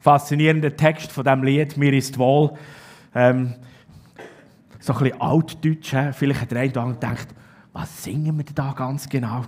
Faszinierender 0.00 0.76
Text 0.76 1.10
von 1.10 1.24
diesem 1.24 1.42
Lied, 1.42 1.76
Mir 1.76 1.92
ist 1.92 2.18
wohl. 2.18 2.52
Ähm, 3.14 3.54
so 4.78 4.92
ein 4.92 4.98
bisschen 5.00 5.20
altdeutsch. 5.20 5.94
Vielleicht 6.12 6.40
hat 6.40 6.50
der 6.52 6.60
eine 6.60 6.70
oder 6.70 6.92
gedacht, 6.92 7.28
was 7.72 8.04
singen 8.04 8.36
wir 8.36 8.44
da 8.54 8.72
ganz 8.72 9.08
genau? 9.08 9.44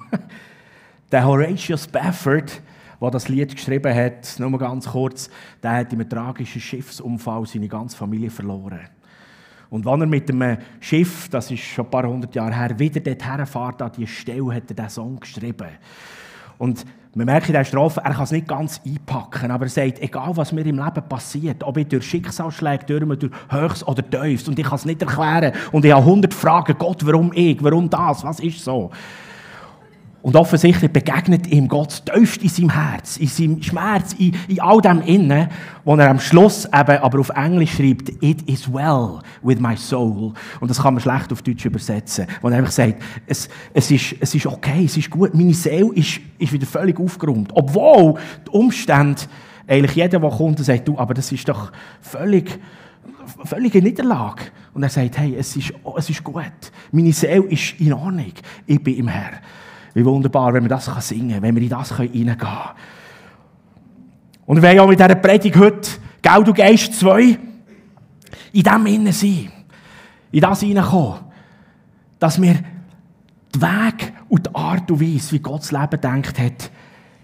der 1.13 1.25
Horatius 1.25 1.85
Spafford, 1.85 2.61
der 3.01 3.11
das 3.11 3.29
Lied 3.29 3.55
geschrieben 3.55 3.95
hat, 3.95 4.35
nur 4.39 4.59
ganz 4.59 4.89
kurz, 4.89 5.31
der 5.63 5.71
hat 5.73 5.93
in 5.93 6.01
einem 6.01 6.11
tragischen 6.11 6.61
Schiffsunfall 6.61 7.47
seine 7.47 7.69
ganze 7.69 7.97
Familie 7.97 8.31
verloren. 8.31 8.89
Und 9.71 9.87
wenn 9.87 10.01
er 10.01 10.07
mit 10.09 10.29
dem 10.29 10.59
Schiff, 10.81 11.29
das 11.29 11.49
ist 11.53 11.63
schon 11.63 11.85
ein 11.85 11.91
paar 11.93 12.07
hundert 12.09 12.35
Jahre 12.35 12.55
her, 12.55 12.77
wieder 12.77 13.01
dorthin 13.01 13.47
fährt, 13.47 13.81
an 13.83 13.93
diese 13.97 14.09
Stelle, 14.09 14.53
hat 14.53 14.69
er 14.69 14.75
diesen 14.75 14.91
Song 14.91 15.21
geschrieben. 15.21 15.69
Und 16.59 16.85
wir 17.13 17.25
merken 17.25 17.49
in 17.49 17.53
dieser 17.55 17.65
Strophe, 17.65 18.01
er 18.05 18.15
kann 18.15 18.23
es 18.23 18.31
nicht 18.31 18.47
ganz 18.47 18.81
einpacken, 18.87 19.51
aber 19.51 19.65
er 19.65 19.69
sagt, 19.69 20.01
egal 20.01 20.37
was 20.37 20.53
mir 20.53 20.65
im 20.65 20.77
Leben 20.77 21.09
passiert, 21.09 21.65
ob 21.65 21.77
ich 21.77 21.89
durch 21.89 22.05
Schicksalsschläge 22.05 22.85
durch, 22.87 23.19
durch 23.19 23.33
Höchst 23.49 23.87
oder 23.89 24.09
Tiefst, 24.09 24.49
und 24.49 24.59
ich 24.59 24.65
kann 24.65 24.77
es 24.77 24.85
nicht 24.85 25.03
erklären, 25.03 25.53
und 25.73 25.85
ich 25.85 25.93
habe 25.93 26.05
hundert 26.05 26.33
Fragen, 26.33 26.77
Gott, 26.79 27.05
warum 27.05 27.33
ich, 27.35 27.61
warum 27.63 27.91
das, 27.91 28.23
was 28.23 28.39
ist 28.39 28.63
so? 28.63 28.91
Und 30.23 30.37
offensichtlich 30.37 30.91
begegnet 30.91 31.47
ihm 31.47 31.67
Gott 31.67 32.03
tiefst 32.05 32.43
in 32.43 32.49
seinem 32.51 32.71
Herz, 32.71 33.17
in 33.17 33.29
seinem 33.29 33.63
Schmerz, 33.63 34.13
in, 34.19 34.37
in 34.49 34.61
all 34.61 34.81
dem 34.83 35.01
Innen, 35.01 35.49
wo 35.83 35.97
er 35.97 36.11
am 36.11 36.21
Schluss 36.21 36.67
eben 36.67 36.99
aber 36.99 37.21
auf 37.21 37.31
Englisch 37.31 37.77
schreibt, 37.77 38.11
It 38.23 38.43
is 38.43 38.71
well 38.71 39.21
with 39.43 39.59
my 39.61 39.77
soul. 39.77 40.35
Und 40.61 40.69
das 40.69 40.83
kann 40.83 40.95
man 40.95 41.03
schlecht 41.03 41.33
auf 41.33 41.41
Deutsch 41.41 41.65
übersetzen. 41.65 42.27
Wo 42.43 42.49
er 42.49 42.59
einfach 42.59 42.71
sagt, 42.71 43.03
es, 43.27 43.49
es, 43.73 43.91
ist, 43.91 44.17
es 44.21 44.35
ist 44.35 44.47
okay, 44.47 44.85
es 44.85 44.97
ist 44.99 45.09
gut, 45.09 45.35
meine 45.35 45.55
Seele 45.55 45.95
ist, 45.95 46.21
ist 46.39 46.53
wieder 46.53 46.67
völlig 46.67 47.01
aufgeräumt. 47.01 47.51
Obwohl 47.55 48.21
die 48.47 48.51
Umstände, 48.51 49.23
eigentlich 49.67 49.97
jeder, 49.97 50.21
der 50.21 50.31
kommt 50.31 50.59
sagt, 50.59 50.87
du, 50.87 50.99
aber 50.99 51.15
das 51.15 51.33
ist 51.33 51.49
doch 51.49 51.73
völlig, 52.03 52.59
völlige 53.45 53.81
Niederlage. 53.81 54.43
Und 54.75 54.83
er 54.83 54.91
sagt, 54.91 55.17
hey, 55.17 55.35
es 55.39 55.57
ist, 55.57 55.73
es 55.97 56.11
ist 56.11 56.23
gut. 56.23 56.45
Meine 56.93 57.13
Seele 57.13 57.45
ist 57.45 57.81
in 57.81 57.95
Ordnung. 57.95 58.33
Ich 58.67 58.83
bin 58.83 58.97
im 58.97 59.09
Herr. 59.09 59.41
Wie 59.95 60.05
wunderbar, 60.05 60.55
wenn 60.55 60.65
wir 60.65 60.69
das 60.69 60.87
singen 61.07 61.31
können, 61.31 61.43
wenn 61.43 61.57
wir 61.57 61.63
in 61.63 61.69
das 61.69 61.99
reingehen 61.99 62.37
können. 62.39 62.71
Und 64.47 64.57
wir 64.57 64.69
wollen 64.69 64.81
auch 64.81 64.89
mit 64.89 64.99
dieser 64.99 65.15
Predigt 65.15 65.57
heute, 65.57 65.91
Geld 66.23 66.49
und 66.49 66.57
Geist 66.57 66.99
2, 66.99 67.39
in 68.53 68.63
dem 68.63 68.87
Innen 68.87 69.13
sein. 69.13 69.51
In 70.33 70.41
das 70.41 70.61
hineinkommen. 70.61 71.21
Dass 72.19 72.41
wir 72.41 72.55
den 73.55 73.63
Weg 73.63 74.13
und 74.29 74.47
die 74.47 74.55
Art 74.55 74.91
und 74.91 75.01
Weise, 75.01 75.33
wie 75.33 75.39
Gott 75.41 75.63
das 75.63 75.73
Leben 75.73 76.01
denkt 76.01 76.39
hat, 76.39 76.71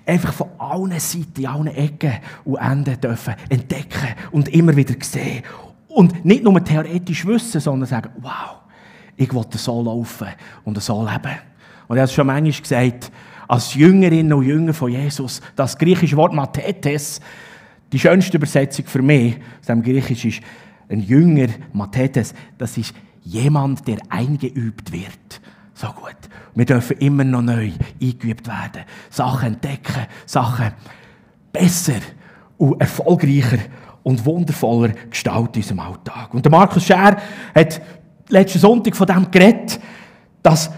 einfach 0.06 0.32
von 0.32 0.48
allen 0.58 0.98
Seiten, 0.98 1.46
allen 1.46 1.66
Ecken 1.66 2.14
und 2.44 2.56
Enden 2.56 3.00
dürfen 3.00 3.34
entdecken 3.48 4.14
und 4.30 4.48
immer 4.48 4.74
wieder 4.76 4.94
sehen. 5.00 5.42
Und 5.88 6.24
nicht 6.24 6.44
nur 6.44 6.62
theoretisch 6.62 7.26
wissen, 7.26 7.60
sondern 7.60 7.88
sagen, 7.88 8.10
wow, 8.18 8.60
ich 9.16 9.32
will 9.32 9.44
so 9.52 9.82
laufen 9.82 10.28
und 10.64 10.80
so 10.82 11.02
leben. 11.04 11.38
Und 11.88 11.96
ich 11.96 12.00
habe 12.00 12.08
es 12.08 12.12
schon 12.12 12.26
manchmal 12.26 12.60
gesagt, 12.60 13.12
als 13.48 13.74
Jüngerinnen 13.74 14.32
und 14.32 14.44
Jünger 14.44 14.74
von 14.74 14.90
Jesus, 14.90 15.40
das 15.54 15.78
griechische 15.78 16.16
Wort 16.16 16.32
Mathetes, 16.32 17.20
die 17.92 17.98
schönste 17.98 18.36
Übersetzung 18.36 18.86
für 18.86 19.02
mich 19.02 19.36
aus 19.60 19.66
dem 19.66 19.82
Griechisch 19.82 20.24
ist 20.24 20.40
ein 20.88 21.00
Jünger, 21.00 21.48
Mathetes, 21.72 22.34
das 22.58 22.76
ist 22.76 22.94
jemand, 23.22 23.86
der 23.86 23.98
eingeübt 24.08 24.92
wird. 24.92 25.40
So 25.74 25.88
gut. 25.88 26.16
Wir 26.54 26.64
dürfen 26.64 26.96
immer 26.98 27.24
noch 27.24 27.42
neu 27.42 27.70
eingeübt 28.00 28.46
werden. 28.46 28.84
Sachen 29.10 29.54
entdecken, 29.54 30.06
Sachen 30.24 30.72
besser 31.52 32.00
und 32.56 32.80
erfolgreicher 32.80 33.58
und 34.02 34.24
wundervoller 34.24 34.92
gestalten 35.10 35.56
in 35.56 35.62
unserem 35.62 35.80
Alltag. 35.80 36.32
Und 36.32 36.44
der 36.44 36.52
Markus 36.52 36.84
Scher 36.84 37.16
hat 37.54 37.82
letzten 38.28 38.58
Sonntag 38.58 38.96
von 38.96 39.06
dem 39.06 39.30
geredet, 39.30 39.80
dass 40.42 40.70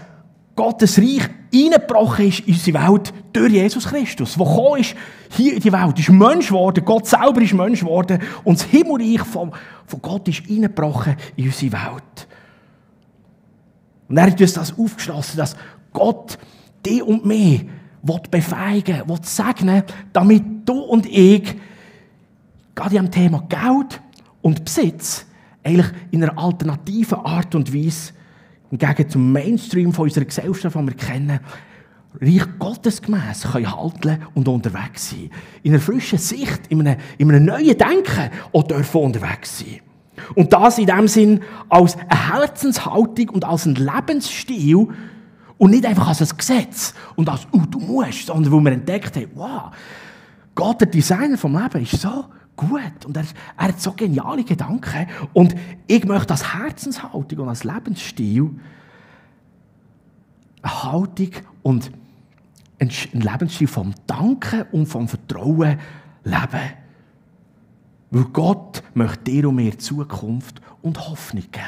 Gottes 0.59 0.97
Reich 0.97 1.29
eingebrochen 1.55 2.27
ist 2.27 2.41
in 2.41 2.53
unsere 2.53 2.83
Welt 2.83 3.13
durch 3.31 3.53
Jesus 3.53 3.87
Christus, 3.87 4.35
der 4.35 4.45
gekommen 4.45 4.81
ist 4.81 4.93
hier 5.29 5.53
in 5.53 5.61
die 5.61 5.71
Welt, 5.71 5.97
ist 5.97 6.09
Mensch 6.09 6.49
geworden, 6.49 6.83
Gott 6.83 7.07
selber 7.07 7.41
ist 7.41 7.53
Mensch 7.53 7.79
geworden 7.79 8.19
und 8.43 8.59
das 8.59 8.67
Himmelreich 8.67 9.21
von, 9.21 9.53
von 9.85 10.01
Gott 10.01 10.27
ist 10.27 10.43
eingebrochen 10.49 11.15
in 11.37 11.45
unsere 11.45 11.71
Welt. 11.71 12.27
Und 14.09 14.17
er 14.17 14.25
hat 14.25 14.41
uns 14.41 14.51
das 14.51 14.77
aufgeschlossen, 14.77 15.37
dass 15.37 15.55
Gott 15.93 16.37
dich 16.85 17.03
und 17.03 17.25
mich 17.25 17.65
will 18.01 18.19
befähigen 18.29 19.07
will, 19.07 19.19
segnen, 19.21 19.83
damit 20.11 20.43
du 20.65 20.77
und 20.77 21.05
ich 21.05 21.55
gerade 22.75 22.99
am 22.99 23.09
Thema 23.09 23.45
Geld 23.47 24.01
und 24.41 24.65
Besitz 24.65 25.25
eigentlich 25.63 25.87
in 26.11 26.21
einer 26.21 26.37
alternativen 26.37 27.19
Art 27.19 27.55
und 27.55 27.73
Weise 27.73 28.11
Hingegen 28.69 29.09
zum 29.09 29.31
Mainstream 29.31 29.93
von 29.93 30.03
unserer 30.03 30.25
Gesellschaft, 30.25 30.75
die 30.75 30.85
wir 30.85 30.93
kennen, 30.93 31.39
Reich 32.19 32.47
Gottes 32.57 33.01
gemäss 33.01 33.43
können 33.51 33.71
handeln 33.71 34.23
und 34.33 34.47
unterwegs 34.47 35.11
sein. 35.11 35.29
In 35.61 35.73
einer 35.73 35.81
frischen 35.81 36.17
Sicht, 36.17 36.61
in 36.69 36.85
einem, 36.85 36.99
in 37.17 37.29
einem 37.29 37.45
neuen 37.45 37.77
Denken 37.77 38.31
auch 38.51 38.63
dürfen 38.63 39.01
unterwegs 39.01 39.59
sein. 39.59 39.81
Und 40.35 40.51
das 40.51 40.79
in 40.79 40.87
dem 40.87 41.07
Sinn 41.07 41.41
als 41.69 41.97
eine 41.97 42.33
Herzenshaltung 42.33 43.29
und 43.29 43.45
als 43.45 43.65
ein 43.65 43.75
Lebensstil 43.75 44.87
und 45.57 45.71
nicht 45.71 45.85
einfach 45.85 46.07
als 46.07 46.21
ein 46.21 46.37
Gesetz 46.37 46.93
und 47.15 47.29
als, 47.29 47.47
oh, 47.51 47.61
du 47.69 47.79
musst, 47.79 48.27
sondern 48.27 48.51
wo 48.51 48.59
wir 48.59 48.71
entdeckt 48.71 49.15
haben, 49.15 49.29
wow, 49.35 49.71
Gott, 50.55 50.81
der 50.81 50.87
Designer 50.87 51.37
vom 51.37 51.57
Leben, 51.57 51.83
ist 51.83 52.01
so 52.01 52.25
gut 52.59 53.05
und 53.05 53.15
er, 53.15 53.23
er 53.57 53.67
hat 53.69 53.79
so 53.79 53.93
geniale 53.93 54.43
Gedanken. 54.43 55.07
Und 55.33 55.55
ich 55.87 56.03
möchte 56.05 56.31
als 56.31 56.53
Herzenshaltung 56.53 57.39
und 57.39 57.49
als 57.49 57.63
Lebensstil 57.63 58.49
eine 60.61 60.83
Haltung 60.83 61.31
und 61.63 61.91
einen 62.79 62.91
Lebensstil 63.13 63.67
vom 63.67 63.93
Danken 64.07 64.63
und 64.73 64.87
vom 64.87 65.07
Vertrauen 65.07 65.79
leben. 66.23 66.69
Weil 68.11 68.23
Gott 68.25 68.83
möchte 68.93 69.23
dir 69.23 69.49
und 69.49 69.55
mir 69.55 69.77
Zukunft 69.77 70.61
und 70.81 70.99
Hoffnung 71.09 71.43
geben. 71.43 71.65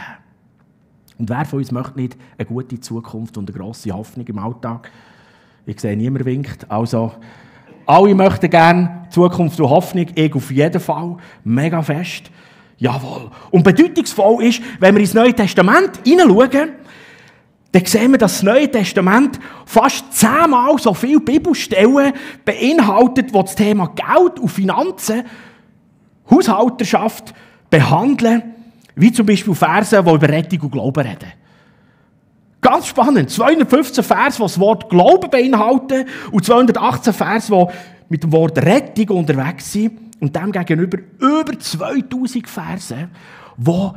Und 1.18 1.30
wer 1.30 1.46
von 1.46 1.60
uns 1.60 1.72
möchte 1.72 2.00
nicht 2.00 2.18
eine 2.38 2.48
gute 2.48 2.80
Zukunft 2.80 3.38
und 3.38 3.50
eine 3.50 3.58
grosse 3.58 3.92
Hoffnung 3.92 4.28
im 4.28 4.40
Alltag? 4.40 4.92
Ich 5.66 5.80
sehe, 5.80 5.96
niemand 5.96 6.26
winkt. 6.26 6.70
Also, 6.70 7.14
alle 7.86 8.16
möchten 8.16 8.50
gerne 8.50 9.08
Zukunft 9.10 9.60
und 9.60 9.70
Hoffnung, 9.70 10.08
ich 10.16 10.34
auf 10.34 10.52
jeden 10.52 10.82
Fall, 10.82 11.18
mega 11.44 11.82
fest. 11.82 12.32
Jawohl. 12.78 13.30
Und 13.52 13.64
bedeutungsvoll 13.64 14.44
ist, 14.46 14.62
wenn 14.80 14.96
wir 14.96 15.02
ins 15.02 15.14
Neue 15.14 15.34
Testament 15.34 16.00
hineinschauen, 16.04 16.70
dann 17.72 17.86
sehen 17.86 18.12
wir, 18.12 18.18
dass 18.18 18.34
das 18.34 18.44
Neue 18.44 18.70
Testament 18.70 19.40
fast 19.66 20.12
zehnmal 20.14 20.78
so 20.78 20.94
viele 20.94 21.20
Bibelstellen 21.20 22.14
beinhaltet, 22.44 23.30
die 23.30 23.40
das 23.40 23.56
Thema 23.56 23.88
Geld 23.96 24.40
und 24.40 24.50
Finanzen, 24.50 25.24
Haushalterschaft 26.30 27.34
behandeln, 27.70 28.44
wie 28.96 29.12
zum 29.12 29.26
Beispiel 29.26 29.56
Verse, 29.56 30.04
die 30.04 30.10
über 30.10 30.30
Rettung 30.30 30.62
und 30.62 30.72
Glauben 30.72 31.08
reden. 31.08 31.32
Ganz 32.72 32.88
spannend. 32.88 33.30
215 33.30 34.02
Vers, 34.02 34.38
die 34.38 34.42
das 34.44 34.58
Wort 34.58 34.90
Glauben 34.90 35.30
beinhalten 35.30 36.06
und 36.32 36.46
218 36.46 37.12
Vers, 37.12 37.48
die 37.48 37.66
mit 38.08 38.24
dem 38.24 38.32
Wort 38.32 38.58
Rettung 38.60 39.18
unterwegs 39.18 39.74
sind. 39.74 40.00
Und 40.22 40.34
dem 40.34 40.54
gegenüber 40.54 41.00
über 41.20 41.60
2000 41.60 42.48
Verse, 42.48 43.10
die 43.58 43.90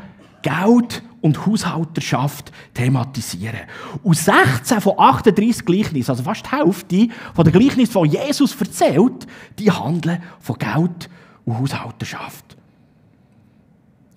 Geld 0.43 1.05
und 1.21 1.47
Haushalterschaft 1.47 2.51
thematisieren. 2.75 3.61
Und 4.03 4.17
16 4.17 4.81
von 4.81 4.99
38 4.99 5.65
Gleichnissen, 5.65 6.11
also 6.11 6.25
fast 6.25 6.45
die 6.45 6.57
Hälfte 6.57 7.09
von 7.33 7.45
den 7.45 7.53
Gleichnissen, 7.53 8.03
die 8.03 8.17
Jesus 8.17 8.61
erzählt, 8.61 9.29
die 9.57 9.71
handeln 9.71 10.21
von 10.41 10.59
Geld 10.59 11.09
und 11.45 11.61
Haushalterschaft. 11.61 12.57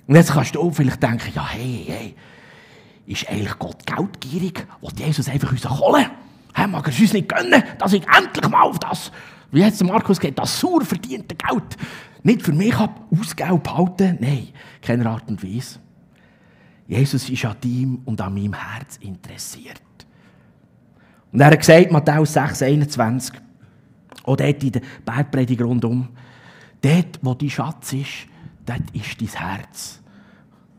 Und 0.07 0.15
jetzt 0.15 0.33
kannst 0.33 0.55
du 0.55 0.61
auch 0.61 0.71
vielleicht 0.71 1.03
denken, 1.03 1.31
ja, 1.35 1.47
hey, 1.47 1.85
hey, 1.87 2.15
ist 3.07 3.27
eigentlich 3.29 3.57
Gott 3.57 3.85
geldgierig? 3.85 4.67
Will 4.81 4.91
Jesus 4.95 5.29
einfach 5.29 5.51
uns 5.51 5.67
holen? 5.67 6.05
Hey, 6.53 6.67
mag 6.67 6.85
er 6.85 6.93
es 6.93 6.99
uns 6.99 7.13
nicht 7.13 7.29
gönnen, 7.29 7.63
dass 7.79 7.93
ich 7.93 8.03
endlich 8.07 8.47
mal 8.49 8.63
auf 8.63 8.79
das, 8.79 9.11
wie 9.51 9.61
jetzt 9.61 9.83
Markus 9.83 10.19
geht, 10.19 10.37
das 10.37 10.59
sauer 10.59 10.81
verdiente 10.81 11.35
Geld 11.35 11.77
nicht 12.23 12.41
für 12.41 12.51
mich 12.51 12.75
ausgeben 12.75 13.61
behalten? 13.61 14.17
Nein, 14.19 14.49
keine 14.81 15.09
Art 15.09 15.27
und 15.29 15.41
Weise. 15.43 15.79
Jesus 16.87 17.29
ist 17.29 17.45
an 17.45 17.55
ihm 17.63 18.01
und 18.05 18.19
an 18.19 18.33
meinem 18.33 18.53
Herz 18.53 18.97
interessiert. 18.97 19.81
Und 21.31 21.39
er 21.39 21.47
hat 21.47 21.59
gesagt, 21.59 21.91
Matthäus 21.91 22.33
6, 22.33 22.61
21, 22.63 23.35
auch 24.23 24.35
dort 24.35 24.63
in 24.63 24.71
der 24.71 24.81
Bergpredigt 25.05 25.61
rundum, 25.61 26.09
dort, 26.81 27.19
wo 27.21 27.33
dein 27.33 27.49
Schatz 27.49 27.93
ist, 27.93 28.27
dort 28.65 28.89
ist 28.93 29.21
dein 29.21 29.27
Herz. 29.27 30.01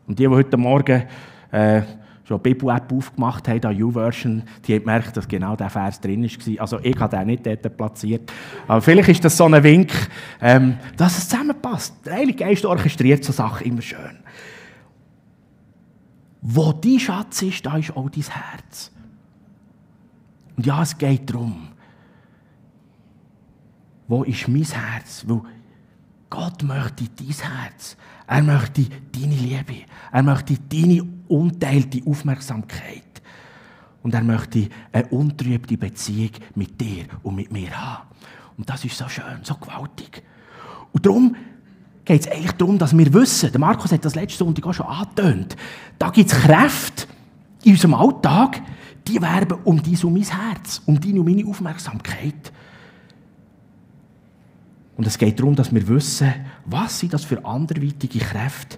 Und 0.07 0.19
die, 0.19 0.23
die 0.23 0.29
heute 0.29 0.57
Morgen 0.57 1.03
äh, 1.51 1.81
schon 2.29 2.41
die 2.43 2.53
Bibel-App 2.53 2.91
aufgemacht 2.93 3.47
haben, 3.47 3.59
die 3.59 3.83
U-Version, 3.83 4.43
die 4.65 4.75
haben 4.75 4.81
gemerkt, 4.81 5.17
dass 5.17 5.27
genau 5.27 5.55
der 5.55 5.69
Vers 5.69 5.99
drin 5.99 6.23
war. 6.23 6.61
Also 6.61 6.79
ich 6.83 6.97
habe 6.99 7.17
den 7.17 7.27
nicht 7.27 7.45
dort 7.45 7.75
platziert. 7.75 8.31
Aber 8.67 8.81
vielleicht 8.81 9.09
ist 9.09 9.25
das 9.25 9.35
so 9.35 9.45
ein 9.45 9.63
Wink, 9.63 9.91
ähm, 10.39 10.77
dass 10.95 11.17
es 11.17 11.27
zusammenpasst. 11.27 12.05
Der 12.05 12.13
Heilige 12.13 12.43
Geist 12.45 12.65
orchestriert 12.65 13.23
so 13.23 13.31
Sachen 13.31 13.65
immer 13.65 13.81
schön. 13.81 14.19
Wo 16.41 16.71
dein 16.71 16.99
Schatz 16.99 17.41
ist, 17.41 17.65
da 17.65 17.77
ist 17.77 17.95
auch 17.97 18.09
dein 18.09 18.23
Herz. 18.23 18.91
Und 20.55 20.65
ja, 20.65 20.83
es 20.83 20.97
geht 20.97 21.29
darum, 21.29 21.69
wo 24.07 24.23
ist 24.23 24.47
mein 24.47 24.63
Herz? 24.63 25.25
Weil 25.27 25.41
Gott 26.29 26.61
möchte 26.61 27.05
dein 27.17 27.27
Herz. 27.27 27.97
Er 28.27 28.43
möchte 28.43 28.85
deine 29.13 29.33
Liebe. 29.33 29.85
Er 30.11 30.23
möchte 30.23 30.55
deine 30.69 31.18
unteilte 31.29 32.01
Aufmerksamkeit. 32.05 33.03
Und 34.01 34.13
er 34.13 34.23
möchte 34.23 34.69
eine 34.91 35.07
untrübte 35.07 35.77
Beziehung 35.77 36.31
mit 36.55 36.79
dir 36.79 37.05
und 37.23 37.35
mit 37.35 37.51
mir 37.51 37.69
haben. 37.69 38.07
Und 38.57 38.69
das 38.69 38.83
ist 38.85 38.97
so 38.97 39.07
schön, 39.07 39.39
so 39.43 39.55
gewaltig. 39.55 40.23
Und 40.91 41.05
darum 41.05 41.35
geht 42.05 42.21
es 42.21 42.31
eigentlich 42.31 42.53
darum, 42.53 42.77
dass 42.77 42.97
wir 42.97 43.13
wissen, 43.13 43.51
der 43.51 43.59
Markus 43.59 43.91
hat 43.91 44.03
das 44.03 44.15
letzte 44.15 44.39
Sonntag 44.39 44.65
auch 44.65 44.73
schon 44.73 44.87
angetönt, 44.87 45.55
da 45.97 46.09
gibt 46.09 46.31
es 46.31 46.37
Kräfte 46.37 47.07
in 47.63 47.73
unserem 47.73 47.93
Alltag, 47.93 48.61
die 49.07 49.21
werben 49.21 49.59
um 49.63 49.81
dein 49.81 49.95
und 49.95 50.13
mein 50.13 50.23
Herz, 50.23 50.81
um 50.85 50.99
deine 50.99 51.19
und 51.19 51.25
meine 51.27 51.47
Aufmerksamkeit. 51.47 52.51
Und 54.97 55.07
es 55.07 55.17
geht 55.17 55.39
darum, 55.39 55.55
dass 55.55 55.73
wir 55.73 55.87
wissen, 55.87 56.33
was 56.65 56.99
sind 56.99 57.13
das 57.13 57.23
für 57.23 57.45
anderweitige 57.45 58.19
Kräfte, 58.19 58.77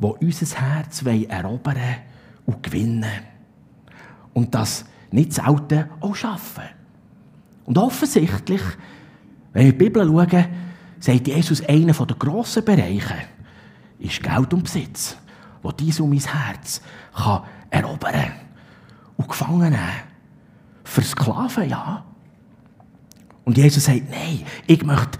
die 0.00 0.26
unser 0.26 0.60
Herz 0.60 1.02
erobern 1.02 1.96
und 2.46 2.62
gewinnen 2.62 3.10
Und 4.32 4.54
das 4.54 4.84
nicht 5.10 5.32
selten 5.32 5.86
auch 6.00 6.14
schaffen. 6.14 6.64
Und 7.64 7.78
offensichtlich, 7.78 8.62
wenn 9.52 9.64
wir 9.64 9.72
in 9.72 9.78
die 9.78 9.84
Bibel 9.84 10.06
schauen, 10.06 10.46
sagt 11.00 11.28
Jesus, 11.28 11.64
einer 11.64 11.92
der 11.92 12.16
grossen 12.16 12.64
Bereiche 12.64 13.14
ist 13.98 14.22
Geld 14.22 14.54
und 14.54 14.64
Besitz, 14.64 15.16
wo 15.62 15.72
dies 15.72 16.00
um 16.00 16.10
mein 16.10 16.20
Herz 16.20 16.80
kann 17.14 17.42
erobern 17.70 18.32
und 19.16 19.28
gefangen 19.28 19.70
nehmen. 19.70 20.08
Versklaven, 20.84 21.68
ja. 21.68 22.04
Und 23.44 23.56
Jesus 23.56 23.84
sagt, 23.84 24.10
nein, 24.10 24.44
ich 24.66 24.82
möchte 24.84 25.18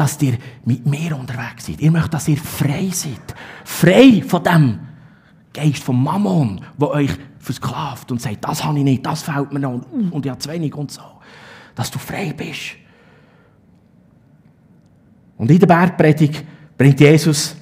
dass 0.00 0.20
ihr 0.22 0.38
mit 0.64 0.86
mir 0.86 1.14
unterwegs 1.14 1.66
seid. 1.66 1.78
Ihr 1.82 1.90
möchtet, 1.90 2.14
dass 2.14 2.26
ihr 2.26 2.38
frei 2.38 2.88
seid. 2.90 3.34
Frei 3.66 4.24
von 4.26 4.42
dem 4.42 4.78
Geist 5.52 5.82
vom 5.82 6.02
Mammon, 6.02 6.62
der 6.80 6.88
euch 6.88 7.10
versklavt 7.38 8.10
und 8.10 8.18
sagt, 8.18 8.42
das 8.42 8.64
habe 8.64 8.78
ich 8.78 8.84
nicht, 8.84 9.04
das 9.04 9.20
fällt 9.20 9.52
mir 9.52 9.60
noch 9.60 9.74
und, 9.74 9.84
uh, 9.92 10.14
und 10.14 10.24
ich 10.24 10.30
habe 10.30 10.38
zu 10.38 10.48
wenig 10.48 10.74
und 10.74 10.90
so. 10.90 11.02
Dass 11.74 11.90
du 11.90 11.98
frei 11.98 12.32
bist. 12.32 12.76
Und 15.36 15.50
in 15.50 15.58
der 15.58 15.66
Bergpredigt 15.66 16.46
bringt 16.78 16.98
Jesus 16.98 17.54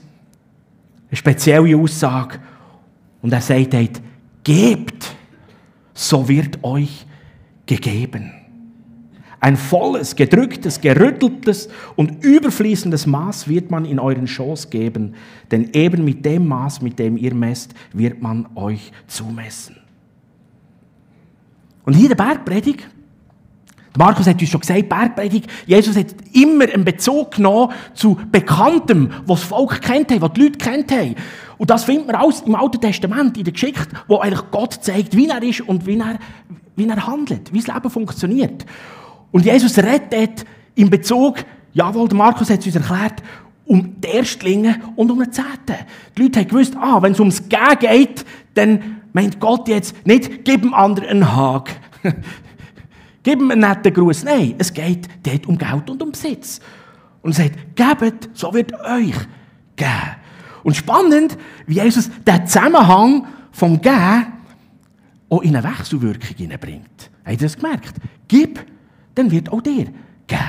eine 1.11 1.17
spezielle 1.17 1.77
Aussage 1.77 2.39
und 3.21 3.33
er 3.33 3.41
sagt, 3.41 4.01
gebt, 4.45 5.17
so 5.93 6.29
wird 6.29 6.63
euch 6.63 7.05
gegeben. 7.67 8.33
Ein 9.41 9.57
volles, 9.57 10.17
gedrücktes, 10.17 10.81
gerütteltes 10.81 11.69
und 11.95 12.25
überfließendes 12.25 13.07
Maß 13.07 13.47
wird 13.47 13.71
man 13.71 13.85
in 13.85 14.01
euren 14.01 14.27
Schoß 14.27 14.69
geben, 14.71 15.15
denn 15.53 15.71
eben 15.75 16.05
mit 16.05 16.25
dem 16.25 16.47
Maß, 16.49 16.83
mit 16.83 16.99
dem 16.99 17.17
ihr 17.17 17.35
messt, 17.35 17.75
wird 17.93 18.21
man 18.21 18.49
euch 18.57 18.91
zumessen. 19.07 19.77
Und 21.85 21.95
hier 21.95 22.09
der 22.09 22.17
Bergpredigt. 22.17 22.87
Markus 23.97 24.27
hat 24.27 24.41
uns 24.41 24.51
schon 24.51 24.61
gesagt, 24.61 24.89
Bergpredigt, 24.89 25.49
Jesus 25.67 25.97
hat 25.97 26.15
immer 26.33 26.65
einen 26.65 26.85
Bezug 26.85 27.37
genommen 27.37 27.73
zu 27.95 28.19
Bekanntem, 28.31 29.11
was 29.25 29.41
das 29.41 29.49
Volk 29.49 29.81
kennt 29.81 30.11
hat, 30.13 30.21
was 30.21 30.33
die 30.35 30.43
Leute 30.43 30.59
kennt. 30.59 30.93
Und 31.57 31.71
das 31.71 31.85
findet 31.85 32.07
man 32.07 32.17
alles 32.17 32.43
im 32.43 32.55
Alten 32.55 32.81
Testament, 32.81 33.39
in 33.39 33.45
der 33.45 33.53
Geschichte, 33.53 33.89
wo 34.07 34.19
eigentlich 34.19 34.51
Gott 34.51 34.75
zeigt, 34.75 35.17
wie 35.17 35.29
er 35.29 35.43
ist 35.43 35.63
und 35.63 35.87
wie 35.87 35.99
er, 35.99 36.19
wie 36.77 36.87
er 36.87 37.07
handelt, 37.07 37.53
wie 37.53 37.59
das 37.61 37.75
Leben 37.75 37.91
funktioniert. 37.91 38.67
Und 39.31 39.45
Jesus 39.45 39.79
rettet 39.79 40.45
in 40.75 40.91
Bezug, 40.91 41.45
jawohl, 41.73 42.09
Markus 42.13 42.51
hat 42.51 42.61
es 42.61 42.67
uns 42.67 42.77
erklärt, 42.77 43.23
um 43.67 44.01
die 44.01 44.09
Erstlinge 44.09 44.81
und 44.97 45.11
um 45.11 45.19
den 45.19 45.33
Zehnten. 45.33 45.77
Die 46.17 46.23
Leute 46.23 46.41
haben 46.41 46.49
gewusst, 46.49 46.77
ah, 46.77 47.03
wenn 47.03 47.13
es 47.13 47.21
ums 47.21 47.49
Gehen 47.49 47.79
geht, 47.79 48.25
dann 48.55 49.03
meint 49.13 49.39
Gott 49.39 49.69
jetzt 49.69 50.07
nicht, 50.07 50.45
gib 50.45 50.63
dem 50.63 50.73
anderen 50.73 51.09
einen 51.09 51.37
Hag. 51.37 51.79
gib 53.23 53.41
ihm 53.41 53.51
einen 53.51 53.61
netten 53.61 53.93
Gruß. 53.93 54.25
Nein, 54.25 54.55
es 54.59 54.73
geht 54.73 55.07
dort 55.23 55.47
um 55.47 55.59
Geld 55.59 55.91
und 55.91 56.03
um 56.03 56.13
Besitz. 56.13 56.61
Und 57.21 57.39
er 57.39 57.45
sagt, 57.45 57.77
gebt, 57.77 58.31
so 58.33 58.53
wird 58.55 58.73
euch 58.73 59.17
geben. 59.77 60.17
Und 60.63 60.77
spannend, 60.77 61.37
wie 61.67 61.75
Jesus 61.75 62.11
den 62.27 62.47
Zusammenhang 62.47 63.27
vom 63.53 63.81
Gehen 63.81 64.27
auch 65.29 65.43
in 65.43 65.55
eine 65.55 65.69
Wechselwirkung 65.69 66.37
hineinbringt. 66.37 67.11
Habt 67.25 67.33
ihr 67.33 67.39
das 67.39 67.57
gemerkt? 67.57 67.95
Gib, 68.29 68.65
dann 69.19 69.33
wird 69.33 69.51
auch 69.53 69.61
dir 69.61 69.87
geben. 70.27 70.43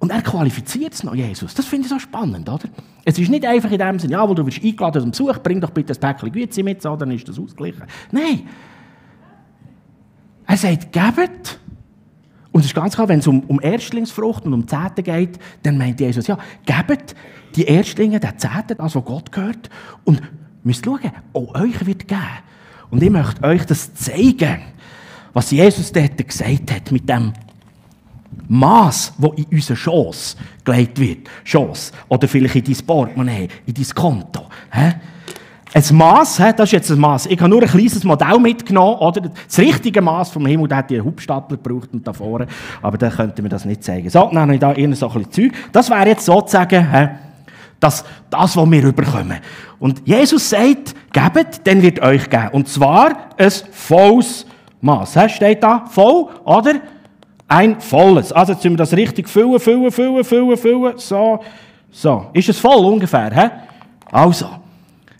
Und 0.00 0.12
er 0.12 0.22
qualifiziert 0.22 0.92
es 0.92 1.02
noch, 1.02 1.14
Jesus. 1.14 1.54
Das 1.54 1.66
finde 1.66 1.86
ich 1.86 1.88
so 1.88 1.98
spannend, 1.98 2.48
oder? 2.48 2.68
Es 3.04 3.18
ist 3.18 3.30
nicht 3.30 3.44
einfach 3.44 3.70
in 3.70 3.78
dem 3.78 3.98
Sinne, 3.98 4.12
ja, 4.12 4.28
wo 4.28 4.34
du 4.34 4.46
wirst 4.46 4.62
eingeladen 4.62 5.00
zum 5.00 5.10
Besuch, 5.10 5.42
bring 5.42 5.60
doch 5.60 5.70
bitte 5.70 5.94
ein 5.94 5.98
Päckchen 5.98 6.30
Güte 6.30 6.62
mit, 6.62 6.82
so, 6.82 6.94
dann 6.94 7.10
ist 7.10 7.26
das 7.26 7.38
ausgeglichen. 7.38 7.84
Nein. 8.12 8.42
Er 10.46 10.56
sagt, 10.56 10.92
gebet. 10.92 11.58
Und 12.52 12.60
es 12.60 12.66
ist 12.66 12.74
ganz 12.74 12.94
klar, 12.94 13.08
wenn 13.08 13.18
es 13.18 13.26
um, 13.26 13.40
um 13.40 13.60
Erstlingsfrucht 13.60 14.44
und 14.44 14.52
um 14.52 14.68
Zehnte 14.68 15.02
geht, 15.02 15.38
dann 15.62 15.78
meint 15.78 15.98
Jesus, 16.00 16.26
ja, 16.26 16.38
gebet 16.64 17.14
die 17.56 17.64
Erstlinge, 17.64 18.20
der 18.20 18.36
Zehnte, 18.36 18.76
das, 18.76 18.94
was 18.94 19.04
Gott 19.04 19.32
gehört. 19.32 19.68
Und 20.04 20.22
müsst 20.62 20.84
schauen, 20.84 21.00
auch 21.32 21.54
euch 21.54 21.86
wird 21.86 22.06
geben. 22.06 22.20
Und 22.90 23.02
ich 23.02 23.10
möchte 23.10 23.42
euch 23.42 23.64
das 23.66 23.94
zeigen 23.94 24.60
was 25.32 25.50
Jesus 25.50 25.92
dort 25.92 26.16
gesagt 26.16 26.72
hat 26.72 26.90
mit 26.90 27.08
dem 27.08 27.32
Maß, 28.48 29.14
wo 29.18 29.28
in 29.32 29.44
unseren 29.52 29.76
Schoss 29.76 30.36
gelegt 30.64 30.98
wird. 30.98 31.28
Schoss. 31.44 31.92
Oder 32.08 32.26
vielleicht 32.28 32.56
in 32.56 32.64
dein 32.64 32.86
Portemonnaie, 32.86 33.48
in 33.66 33.74
dein 33.74 33.88
Konto. 33.94 34.48
He? 34.72 34.92
Ein 35.74 35.96
Maß, 35.96 36.36
das 36.56 36.60
ist 36.60 36.72
jetzt 36.72 36.90
ein 36.90 36.98
Maß. 36.98 37.26
Ich 37.26 37.38
habe 37.38 37.50
nur 37.50 37.60
ein 37.62 37.68
kleines 37.68 38.02
Modell 38.04 38.38
mitgenommen, 38.38 38.96
oder? 39.00 39.20
Das 39.20 39.58
richtige 39.58 40.00
Maß 40.00 40.30
vom 40.30 40.46
Himmel, 40.46 40.66
der 40.66 40.78
hat 40.78 40.90
einen 40.90 41.04
Hubstapler 41.04 41.58
gebraucht 41.58 41.90
und 41.92 42.06
da 42.06 42.12
vorne. 42.12 42.46
Aber 42.80 42.96
dann 42.96 43.12
könnte 43.12 43.42
mir 43.42 43.50
das 43.50 43.66
nicht 43.66 43.84
zeigen. 43.84 44.08
So, 44.08 44.30
dann 44.32 44.40
habe 44.40 44.54
ich 44.54 44.60
da 44.60 44.74
so 44.74 44.80
ein 44.80 44.90
bisschen 44.90 45.30
Zeug. 45.30 45.52
Das 45.70 45.90
wäre 45.90 46.08
jetzt 46.08 46.24
sozusagen, 46.24 46.90
he, 46.90 47.08
das, 47.80 48.02
das, 48.30 48.56
was 48.56 48.70
wir 48.70 48.82
überkommen. 48.82 49.38
Und 49.78 50.02
Jesus 50.06 50.48
sagt, 50.48 50.94
gebet, 51.12 51.60
dann 51.64 51.82
wird 51.82 52.00
euch 52.00 52.30
geben. 52.30 52.48
Und 52.52 52.68
zwar 52.68 53.34
ein 53.36 53.50
volles 53.70 54.46
Maß. 54.80 55.20
He? 55.20 55.28
Steht 55.28 55.62
da 55.62 55.84
voll, 55.86 56.28
oder? 56.44 56.74
Ein 57.46 57.80
volles. 57.80 58.32
Also 58.32 58.52
jetzt 58.52 58.64
müssen 58.64 58.74
wir 58.74 58.78
das 58.78 58.92
richtig 58.92 59.28
füllen, 59.28 59.58
füllen, 59.58 59.90
füllen, 59.90 60.24
füllen, 60.24 60.56
füllen. 60.56 60.98
So, 60.98 61.40
so. 61.90 62.26
Ist 62.32 62.48
es 62.48 62.58
voll 62.58 62.84
ungefähr? 62.84 63.30
He? 63.32 63.50
Also. 64.12 64.48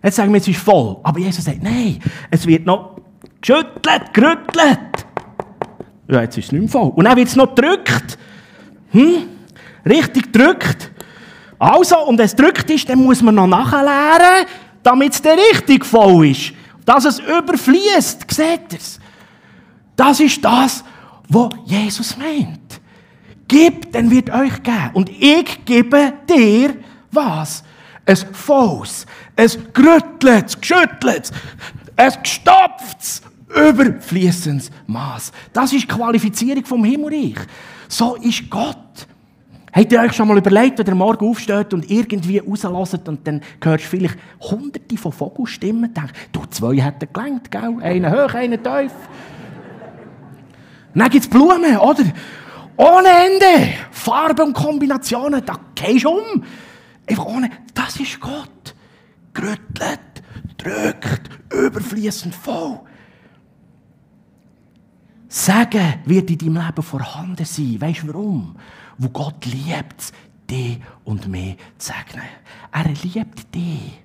Jetzt 0.02 0.16
sagen 0.16 0.32
wir, 0.32 0.40
es 0.40 0.46
ist 0.46 0.60
voll. 0.60 0.96
Aber 1.02 1.18
Jesus 1.18 1.44
sagt, 1.44 1.62
nein, 1.62 1.98
es 2.30 2.46
wird 2.46 2.64
noch 2.64 2.98
geschüttelt, 3.40 4.12
gerüttelt. 4.12 4.78
Ja, 6.08 6.22
jetzt 6.22 6.38
ist 6.38 6.46
es 6.46 6.52
nicht 6.52 6.60
mehr 6.60 6.70
voll. 6.70 6.92
Und 6.94 7.04
dann 7.04 7.16
wird 7.16 7.28
es 7.28 7.36
noch 7.36 7.54
gedrückt. 7.54 8.16
Hm? 8.92 9.24
Richtig 9.84 10.32
gedrückt. 10.32 10.90
Also, 11.58 11.98
und 12.06 12.18
wenn 12.18 12.26
es 12.26 12.36
gedrückt 12.36 12.70
ist, 12.70 12.88
dann 12.88 12.98
muss 13.04 13.20
man 13.20 13.34
noch 13.34 13.46
nachleeren, 13.46 14.46
damit 14.82 15.12
es 15.14 15.22
dann 15.22 15.38
richtig 15.38 15.84
voll 15.84 16.28
ist. 16.28 16.52
Dass 16.84 17.04
es 17.04 17.18
überfließt. 17.18 18.24
Seht 18.30 18.72
ihr 18.72 18.78
es? 18.78 19.00
Das 19.98 20.20
ist 20.20 20.44
das, 20.44 20.84
was 21.28 21.50
Jesus 21.64 22.16
meint. 22.16 22.80
Gib, 23.48 23.90
dann 23.92 24.08
wird 24.08 24.30
euch 24.30 24.62
geben. 24.62 24.90
Und 24.92 25.10
ich 25.10 25.64
gebe 25.64 26.12
dir 26.30 26.76
was? 27.10 27.64
Ein 28.06 28.16
volles, 28.16 29.06
ein 29.36 29.50
gerütteltes, 29.72 30.60
geschütteltes, 30.60 31.32
ein 31.96 32.12
gestopftes, 32.22 33.22
überfließendes 33.48 34.70
Maß. 34.86 35.32
Das 35.52 35.72
ist 35.72 35.82
die 35.82 35.88
Qualifizierung 35.88 36.64
vom 36.64 36.84
Himmelreich. 36.84 37.38
So 37.88 38.14
ist 38.14 38.48
Gott. 38.48 38.76
Habt 39.72 39.92
ihr 39.92 40.00
euch 40.00 40.12
schon 40.12 40.28
mal 40.28 40.38
überlegt, 40.38 40.78
wenn 40.78 40.86
ihr 40.86 40.94
morgen 40.94 41.28
aufsteht 41.28 41.74
und 41.74 41.90
irgendwie 41.90 42.38
rauslässt 42.38 43.08
und 43.08 43.26
dann 43.26 43.42
hörst 43.60 43.84
du 43.84 43.88
vielleicht 43.88 44.16
hunderte 44.40 44.96
von 44.96 45.10
Vogelstimmen, 45.10 45.92
denkst 45.92 46.12
du, 46.30 46.44
zwei 46.50 46.76
hätten 46.76 47.12
gelangt, 47.12 47.50
gell? 47.50 47.76
Einen 47.82 48.12
hoch, 48.12 48.32
einen 48.34 48.62
tief. 48.62 48.92
Dann 50.98 51.10
gibt 51.10 51.24
es 51.24 51.30
Blumen, 51.30 51.76
oder? 51.76 52.04
Ohne 52.76 53.08
Ende. 53.08 53.74
Farben 53.90 54.48
und 54.48 54.52
Kombinationen, 54.52 55.44
da 55.44 55.58
gehst 55.74 56.04
du 56.04 56.10
um. 56.10 56.44
Einfach 57.06 57.24
ohne. 57.24 57.50
Das 57.74 57.98
ist 58.00 58.18
Gott. 58.20 58.74
Gerüttelt, 59.32 60.00
drückt, 60.56 61.30
überfließend 61.52 62.34
voll. 62.34 62.80
Segen 65.28 65.94
wird 66.06 66.30
in 66.30 66.38
deinem 66.38 66.66
Leben 66.66 66.82
vorhanden 66.82 67.44
sein. 67.44 67.80
Weißt 67.80 68.02
du 68.02 68.08
warum? 68.08 68.56
Wo 68.96 69.08
Gott 69.10 69.44
liebt, 69.44 70.12
dich 70.50 70.80
und 71.04 71.28
mich 71.28 71.56
zu 71.78 71.92
segnen. 71.92 72.26
Er 72.72 72.88
liebt 72.88 73.54
dich. 73.54 74.00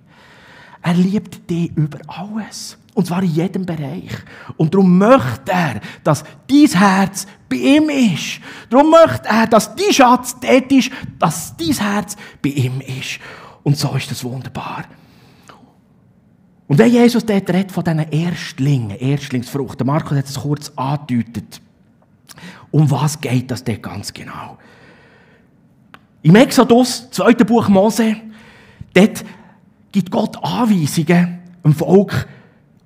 Er 0.82 0.94
liebt 0.94 1.50
dich 1.50 1.76
über 1.76 2.00
alles. 2.08 2.78
Und 2.94 3.08
zwar 3.08 3.24
in 3.24 3.32
jedem 3.32 3.66
Bereich. 3.66 4.12
Und 4.58 4.74
darum 4.74 4.98
möchte 4.98 5.52
er, 5.52 5.82
dass 6.04 6.24
dein 6.48 6.68
Herz 6.68 7.26
bei 7.50 7.56
ihm 7.56 7.90
ist. 7.90 8.40
Darum 8.70 8.92
möchte 8.92 9.28
er, 9.28 9.48
dass 9.48 9.76
dein 9.76 9.92
Schatz 9.92 10.40
dort 10.40 10.72
ist, 10.72 10.92
dass 11.18 11.58
dein 11.58 11.74
Herz 11.74 12.16
bei 12.42 12.50
ihm 12.50 12.82
ist. 12.82 13.20
Und 13.64 13.78
so 13.78 13.96
ist 13.96 14.12
das 14.12 14.24
wunderbar. 14.24 14.86
Und 16.68 16.78
wenn 16.78 16.92
Jesus 16.92 17.26
dort 17.26 17.50
redet 17.50 17.72
von 17.72 17.84
diesen 17.84 18.12
Erstlingen, 18.12 18.98
Erstlingsfrucht, 18.98 19.80
der 19.80 19.88
Markus 19.88 20.18
hat 20.18 20.26
es 20.26 20.40
kurz 20.40 20.72
angedeutet, 20.76 21.62
um 22.72 22.90
was 22.90 23.20
geht 23.20 23.52
das 23.52 23.64
dort 23.64 23.84
ganz 23.84 24.14
genau? 24.14 24.58
Im 26.22 26.36
Exodus, 26.36 27.10
zweiten 27.12 27.46
Buch 27.46 27.68
Mose, 27.68 28.16
dort 28.94 29.26
gibt 29.92 30.10
Gott 30.10 30.38
Anweisungen 30.44 31.40
dem 31.64 31.74
Volk, 31.74 32.28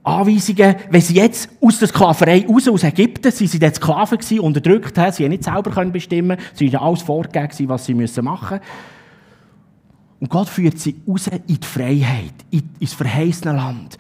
Anweisungen, 0.08 0.76
wenn 0.90 1.02
sie 1.02 1.16
jetzt 1.16 1.50
aus 1.62 1.80
der 1.80 1.90
Sklaverei 1.90 2.46
raus, 2.48 2.68
aus 2.68 2.84
Ägypten, 2.84 3.32
sie 3.32 3.48
sind 3.48 3.62
jetzt 3.62 3.78
Sklaven 3.78 4.18
gewesen, 4.18 4.40
unterdrückt 4.40 4.98
haben, 4.98 5.12
sie 5.12 5.24
haben 5.26 5.32
nicht 5.32 5.44
selber 5.44 5.86
bestimmen 5.86 6.38
können, 6.38 6.50
sie 6.54 6.72
waren 6.74 6.88
alles 6.88 7.02
vorgegeben, 7.02 7.70
was 7.70 7.86
sie 7.86 7.94
machen 7.94 7.98
müssen. 7.98 8.28
Und 10.20 10.30
Gott 10.30 10.50
führt 10.50 10.80
sie 10.80 10.96
raus 11.08 11.28
in 11.28 11.60
die 11.60 11.68
Freiheit, 11.68 12.34
ins 12.80 12.94
verheißene 12.94 13.54
Land. 13.54 13.98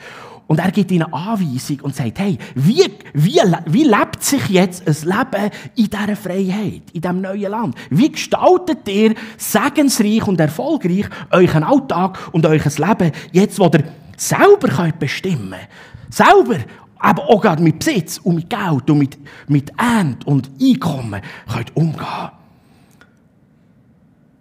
Und 0.47 0.59
er 0.59 0.71
gibt 0.71 0.91
ihnen 0.91 1.13
Anweisung 1.13 1.81
und 1.81 1.93
sagt, 1.93 2.19
hey, 2.19 2.37
wie, 2.55 2.85
wie, 3.13 3.41
wie 3.65 3.83
lebt 3.83 4.23
sich 4.23 4.47
jetzt 4.47 4.87
ein 4.87 4.95
Leben 5.09 5.51
in 5.75 5.89
dieser 5.89 6.15
Freiheit, 6.15 6.83
in 6.93 7.01
diesem 7.01 7.21
neuen 7.21 7.51
Land? 7.51 7.75
Wie 7.89 8.09
gestaltet 8.09 8.87
ihr 8.87 9.13
segensreich 9.35 10.25
und 10.25 10.39
erfolgreich 10.39 11.05
euren 11.31 11.63
Alltag 11.63 12.29
und 12.31 12.45
euer 12.45 12.63
Leben, 12.63 13.11
jetzt, 13.33 13.59
wo 13.59 13.65
ihr 13.65 13.83
selber 14.15 14.69
könnt 14.69 14.99
bestimmen 14.99 15.51
könnt? 15.51 15.67
Selber, 16.09 16.59
aber 16.99 17.29
auch 17.29 17.41
gerade 17.41 17.61
mit 17.61 17.79
Besitz 17.79 18.17
und 18.17 18.35
mit 18.35 18.49
Geld 18.49 18.89
und 18.89 18.97
mit, 18.97 19.17
mit 19.47 19.71
Ernte 19.77 20.25
und 20.27 20.49
Einkommen 20.61 21.21
könnt 21.51 21.75
umgehen. 21.75 22.31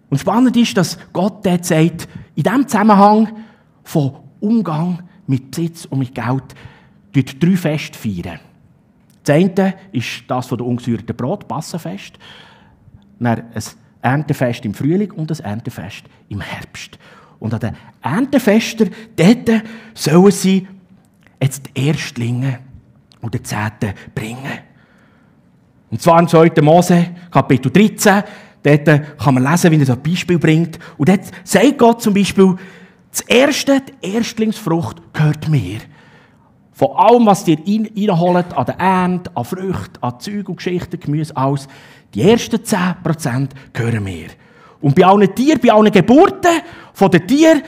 Und 0.09 0.19
spannend 0.19 0.55
ist, 0.55 0.77
dass 0.77 0.97
Gott 1.11 1.45
dort 1.45 1.65
sagt, 1.65 2.07
in 2.35 2.43
diesem 2.43 2.67
Zusammenhang 2.67 3.29
von 3.83 4.13
Umgang 4.39 5.03
mit 5.27 5.51
Besitz 5.51 5.85
und 5.85 5.99
mit 5.99 6.15
Geld, 6.15 6.55
dort 7.13 7.43
drei 7.43 7.57
Feste 7.57 7.97
feiern. 7.97 8.39
Das 9.23 9.35
eine 9.35 9.73
ist 9.91 10.23
das 10.27 10.47
von 10.47 10.57
der 10.57 10.67
ungesäuerten 10.67 11.15
Brot, 11.15 11.47
Passenfest. 11.47 12.17
Dann 13.19 13.43
ein 13.53 13.63
Erntefest 14.01 14.63
im 14.63 14.73
Frühling 14.73 15.11
und 15.11 15.31
ein 15.31 15.45
Erntefest 15.45 16.05
im 16.29 16.39
Herbst. 16.39 16.97
Und 17.39 17.53
an 17.53 17.59
den 17.59 17.75
Erntefesten, 18.01 18.89
dort 19.15 19.63
sollen 19.93 20.31
sie 20.31 20.67
jetzt 21.41 21.63
die 21.67 21.87
Erstlinge 21.87 22.59
und 23.21 23.33
die 23.33 23.43
Zehnten 23.43 23.93
bringen. 24.13 24.59
Und 25.89 26.01
zwar 26.01 26.19
im 26.19 26.27
2. 26.27 26.51
Mose, 26.61 27.07
Kapitel 27.31 27.71
13, 27.71 28.23
Dort 28.63 29.17
kann 29.17 29.33
man 29.33 29.43
lesen, 29.43 29.71
wie 29.71 29.81
er 29.81 29.93
ein 29.95 30.01
Beispiel 30.01 30.37
bringt. 30.37 30.77
Und 30.97 31.07
dort 31.07 31.21
sagt 31.43 31.77
Gott 31.77 32.01
zum 32.01 32.13
Beispiel, 32.13 32.55
das 33.11 33.21
erste, 33.21 33.81
die 33.81 34.13
Erstlingsfrucht 34.13 35.13
gehört 35.13 35.47
mir. 35.47 35.79
Von 36.73 36.89
allem, 36.95 37.25
was 37.25 37.47
ihr 37.47 37.57
reinholt, 37.57 38.53
an 38.53 38.65
der 38.65 38.77
Ernte, 38.77 39.31
an 39.33 39.45
Früchten, 39.45 40.01
an 40.01 40.19
Zeug 40.19 40.49
und 40.49 40.57
Geschichten, 40.57 40.99
Gemüse, 40.99 41.35
alles, 41.35 41.67
die 42.13 42.21
ersten 42.21 42.57
10% 42.57 43.49
gehören 43.73 44.03
mir. 44.03 44.27
Und 44.79 44.95
bei 44.95 45.05
allen 45.05 45.33
Tieren, 45.33 45.59
bei 45.59 45.71
allen 45.71 45.91
Geburten 45.91 46.61
von 46.93 47.09
den 47.11 47.27
Tieren, 47.27 47.61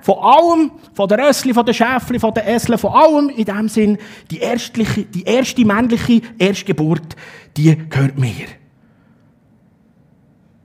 von 0.00 0.18
allem, 0.18 0.70
von 0.92 1.08
den 1.08 1.20
Rössli, 1.20 1.54
von 1.54 1.64
den 1.64 1.74
Schäfli, 1.74 2.18
von 2.18 2.34
den 2.34 2.44
Esseln, 2.44 2.78
von 2.78 2.92
allem 2.92 3.28
in 3.30 3.44
dem 3.44 3.68
Sinn, 3.68 3.98
die, 4.30 4.38
erstliche, 4.38 5.04
die 5.04 5.22
erste 5.22 5.64
männliche 5.64 6.22
Erstgeburt, 6.38 7.16
die 7.56 7.76
gehört 7.88 8.18
mir. 8.18 8.46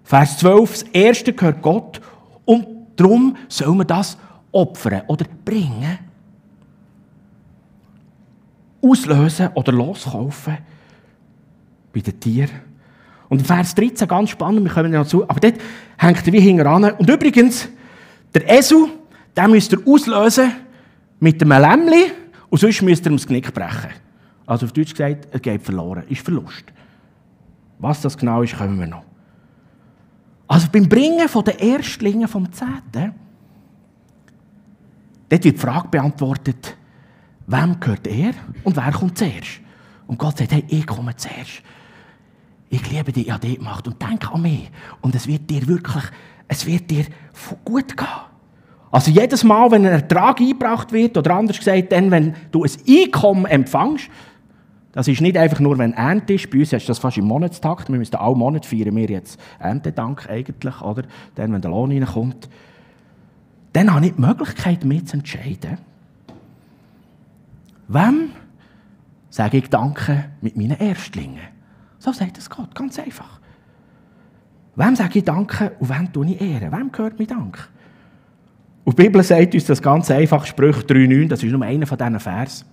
Vers 0.04 0.38
12, 0.38 0.72
das 0.72 0.84
Erste 0.94 1.34
gehört 1.34 1.62
Gott 1.62 2.02
und 2.46 2.68
darum 2.96 3.36
soll 3.48 3.74
man 3.74 3.88
das 3.88 4.18
opfern 4.52 5.02
oder 5.08 5.26
bringen. 5.44 6.00
Auslösen 8.82 9.50
oder 9.56 9.72
loskaufen 9.72 10.58
bei 11.92 12.02
den 12.02 12.20
Tieren. 12.20 12.75
Und 13.30 13.46
Vers 13.46 13.74
13, 13.76 14.08
ganz 14.08 14.30
spannend, 14.30 14.64
wir 14.64 14.72
kommen 14.72 14.92
noch 14.92 15.08
zu, 15.08 15.28
aber 15.28 15.40
dort 15.40 15.56
hängt 15.98 16.28
er 16.28 16.34
wie 16.34 16.40
hinten 16.40 16.68
an. 16.68 16.84
Und 16.92 17.10
übrigens, 17.10 17.68
der 18.34 18.50
Esel, 18.50 18.88
den 19.36 19.52
müsst 19.52 19.72
ihr 19.72 19.80
auslösen 19.86 20.52
mit 21.20 21.42
einem 21.42 21.62
Lämmli 21.62 22.12
und 22.50 22.60
sonst 22.60 22.82
müsst 22.82 23.06
ihr 23.06 23.12
ihm 23.12 23.18
das 23.18 23.26
Knick 23.26 23.54
brechen. 23.54 23.92
Also 24.46 24.68
auf 24.68 24.74
Deutsch 24.74 24.92
gesagt, 24.92 25.28
er 25.32 25.40
geht 25.40 25.64
verloren, 25.64 26.04
ist 26.08 26.22
Verlust. 26.22 26.66
Was 27.80 28.02
das 28.02 28.18
genau 28.18 28.42
ist, 28.42 28.58
kommen 28.58 28.80
wir 28.80 28.88
noch. 28.88 29.04
Also 30.48 30.68
beim 30.72 30.88
Bringen 30.88 31.28
den 31.28 31.58
Erstlingen 31.58 32.28
vom 32.28 32.52
Zehnten, 32.52 32.84
dort 32.94 33.14
wird 35.30 35.44
die 35.44 35.52
Frage 35.54 35.88
beantwortet, 35.88 36.78
wem 37.48 37.80
gehört 37.80 38.06
er 38.06 38.34
und 38.64 38.76
wer 38.76 38.92
kommt 38.92 39.18
zuerst? 39.18 39.62
Und 40.08 40.20
Gott 40.20 40.38
sagt, 40.38 40.52
hey, 40.52 40.64
ich 40.68 40.86
komme 40.86 41.16
zuerst. 41.16 41.64
Ich 42.70 42.92
liebe 42.92 43.12
dich, 43.12 43.28
ich 43.28 43.32
habe 43.32 43.46
dich 43.46 43.58
gemacht 43.58 43.88
und 43.88 44.02
denke 44.02 44.32
an 44.32 44.42
mich. 44.42 44.70
Und 45.02 45.16
es 45.16 45.28
wird 45.28 45.50
dir 45.50 45.68
wirklich, 45.68 46.04
es 46.48 46.66
wird 46.66 46.90
dir 46.90 47.06
gut 47.64 47.96
gehen. 47.96 48.08
Also 48.92 49.12
jedes 49.12 49.44
Mal, 49.44 49.70
wenn 49.72 49.86
ein 49.86 49.92
Ertrag 49.92 50.40
eingebracht 50.40 50.92
wird, 50.92 51.18
oder 51.18 51.36
anders 51.36 51.58
gesagt, 51.58 51.92
dann, 51.92 52.12
wenn 52.12 52.34
du 52.52 52.64
ein 52.64 52.72
Einkommen 52.88 53.46
empfängst, 53.46 54.10
das 54.94 55.10
ist 55.10 55.20
nicht 55.20 55.36
einfach 55.36 55.60
nur, 55.60 55.78
wenn 55.78 55.92
Ernte 55.92 56.36
ist. 56.36 56.50
Bei 56.50 56.60
uns 56.60 56.72
ist 56.72 56.88
das 56.88 57.00
fast 57.00 57.18
im 57.18 57.26
Monatstakt. 57.26 57.90
Wir 57.90 57.98
müssen 57.98 58.16
auch 58.16 58.34
Monat 58.34 58.66
feiern 58.66 58.96
wir 58.96 59.10
jetzt 59.10 59.38
Erntedank 59.60 60.30
eigentlich, 60.30 60.82
oder? 60.82 61.04
Dann, 61.36 61.52
wenn 61.52 61.62
der 61.62 61.72
Lohn 61.72 61.92
reinkommt. 61.92 62.48
Dann 63.74 63.94
habe 63.94 64.06
ich 64.06 64.14
die 64.14 64.22
Möglichkeit, 64.22 64.86
mich 64.86 65.06
zu 65.06 65.18
entscheiden. 65.18 65.80
Wem 67.90 68.30
sage 69.30 69.58
ich 69.58 69.70
Danke 69.70 70.32
mit 70.40 70.56
meinen 70.56 70.80
Erstlingen? 70.80 71.55
So 72.06 72.12
sagt 72.12 72.38
es 72.38 72.48
Gott, 72.52 72.76
ganz 72.76 73.00
einfach. 73.00 73.40
Wem 74.76 74.96
sage 74.96 75.18
ich 75.18 75.26
Danke 75.26 75.72
und 75.80 75.90
wem 75.90 76.14
tue 76.14 76.28
ich 76.28 76.40
Ehre? 76.40 76.72
Wem 76.72 76.92
gehört 76.92 77.18
mein 77.18 77.28
Dank? 77.28 77.68
Und 78.84 79.00
die 79.00 79.06
Bibel 79.06 79.24
sagt 79.24 79.56
uns 79.56 79.66
das 79.66 79.82
ganz 79.82 80.12
einfach, 80.12 80.46
Sprüche 80.46 80.82
3,9, 80.82 81.28
das 81.28 81.42
ist 81.42 81.52
nur 81.52 81.64
einer 81.64 81.88
von 81.88 81.98
diesen 81.98 82.20
Versen. 82.20 82.68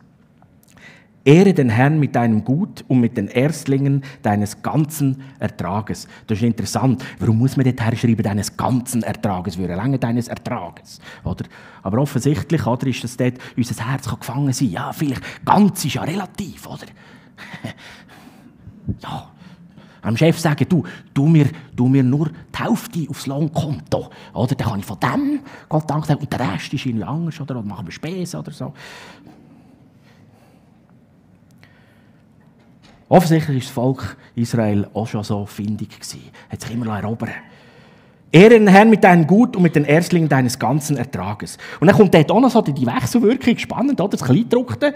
Ehre 1.25 1.55
den 1.55 1.71
Herrn 1.71 1.99
mit 1.99 2.15
deinem 2.15 2.45
Gut 2.45 2.85
und 2.89 3.01
mit 3.01 3.17
den 3.17 3.29
Erstlingen 3.29 4.05
deines 4.21 4.61
ganzen 4.61 5.23
Ertrages. 5.39 6.09
Das 6.27 6.37
ist 6.37 6.45
interessant. 6.45 7.03
Warum 7.19 7.39
muss 7.39 7.57
man 7.57 7.65
dort 7.65 7.81
herschreiben, 7.81 8.23
deines 8.23 8.55
ganzen 8.55 9.03
Ertrages? 9.03 9.57
Würde 9.57 9.77
lange 9.77 9.99
deines 9.99 10.29
Ertrages. 10.29 11.01
Oder? 11.25 11.47
Aber 11.83 12.03
offensichtlich 12.03 12.67
oder, 12.67 12.87
ist 12.87 13.03
das 13.03 13.17
dort, 13.17 13.39
unser 13.57 13.91
Herz 13.91 14.07
kann 14.07 14.19
gefangen 14.19 14.53
sein. 14.53 14.73
Ja, 14.73 14.93
vielleicht 14.93 15.23
ganz 15.47 15.83
ist 15.87 15.95
ja 15.95 16.03
relativ, 16.03 16.67
oder? 16.67 16.85
ja. 19.03 19.29
Am 20.05 20.17
Chef 20.17 20.37
sagen, 20.39 20.67
du, 20.69 20.83
du 21.15 21.29
mir, 21.29 21.49
du 21.77 21.87
mir 21.87 22.03
nur 22.03 22.29
die 22.29 22.63
Hälfte 22.63 23.07
aufs 23.09 23.27
Lohnkonto. 23.27 24.11
Oder? 24.35 24.55
Dann 24.57 24.69
kann 24.69 24.81
ich 24.81 24.85
von 24.85 24.99
dem 24.99 25.41
Gott 25.69 25.89
Dank 25.89 26.05
sagen 26.07 26.21
und 26.21 26.33
der 26.33 26.41
Rest 26.41 26.75
ist 26.75 26.87
irgendwie 26.87 27.05
anders. 27.05 27.41
Oder, 27.41 27.57
oder 27.57 27.65
machen 27.65 27.87
wir 27.87 27.93
Spesen 27.93 28.41
oder 28.41 28.51
so. 28.51 28.73
Offensichtlich 33.09 33.57
war 33.57 33.61
das 33.61 33.71
Volk 33.71 34.17
Israel 34.35 34.89
auch 34.93 35.07
schon 35.07 35.23
so 35.23 35.47
findig 35.47 35.91
gewesen. 35.91 36.31
Hat 36.51 36.61
sich 36.61 36.73
immer 36.73 36.99
erobern 36.99 37.31
Ehre 38.33 38.49
den 38.49 38.67
Herrn 38.67 38.89
mit 38.89 39.05
deinem 39.05 39.27
Gut 39.27 39.55
und 39.57 39.63
mit 39.63 39.77
den 39.77 39.85
Erstlingen 39.85 40.29
deines 40.29 40.59
ganzen 40.59 40.97
Ertrages. 40.97 41.59
Und 41.79 41.87
dann 41.87 41.97
kommt 41.97 42.15
dort 42.15 42.31
auch 42.31 42.41
noch 42.41 42.51
so 42.51 42.63
die 42.63 42.87
Wechselwirkung, 42.87 43.59
spannend, 43.59 44.01
oder? 44.01 44.09
Das 44.09 44.25
Kleidruckte. 44.25 44.95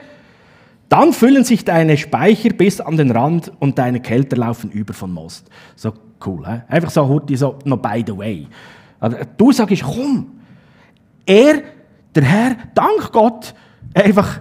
Dann 0.88 1.12
füllen 1.12 1.44
sich 1.44 1.64
deine 1.64 1.96
Speicher 1.96 2.50
bis 2.50 2.80
an 2.80 2.96
den 2.96 3.10
Rand 3.10 3.50
und 3.58 3.78
deine 3.78 4.00
Kälter 4.00 4.36
laufen 4.36 4.70
über 4.70 4.94
von 4.94 5.12
Most. 5.12 5.50
So 5.74 5.92
cool, 6.24 6.46
he? 6.46 6.60
Einfach 6.68 6.90
so 6.90 7.06
Hurti, 7.06 7.36
so 7.36 7.58
noch 7.64 7.78
by 7.78 8.04
the 8.06 8.16
way. 8.16 8.46
Also, 9.00 9.18
du 9.36 9.52
sagst, 9.52 9.82
komm, 9.82 10.40
er, 11.24 11.62
der 12.14 12.22
Herr, 12.22 12.56
dank 12.74 13.12
Gott, 13.12 13.54
einfach 13.92 14.40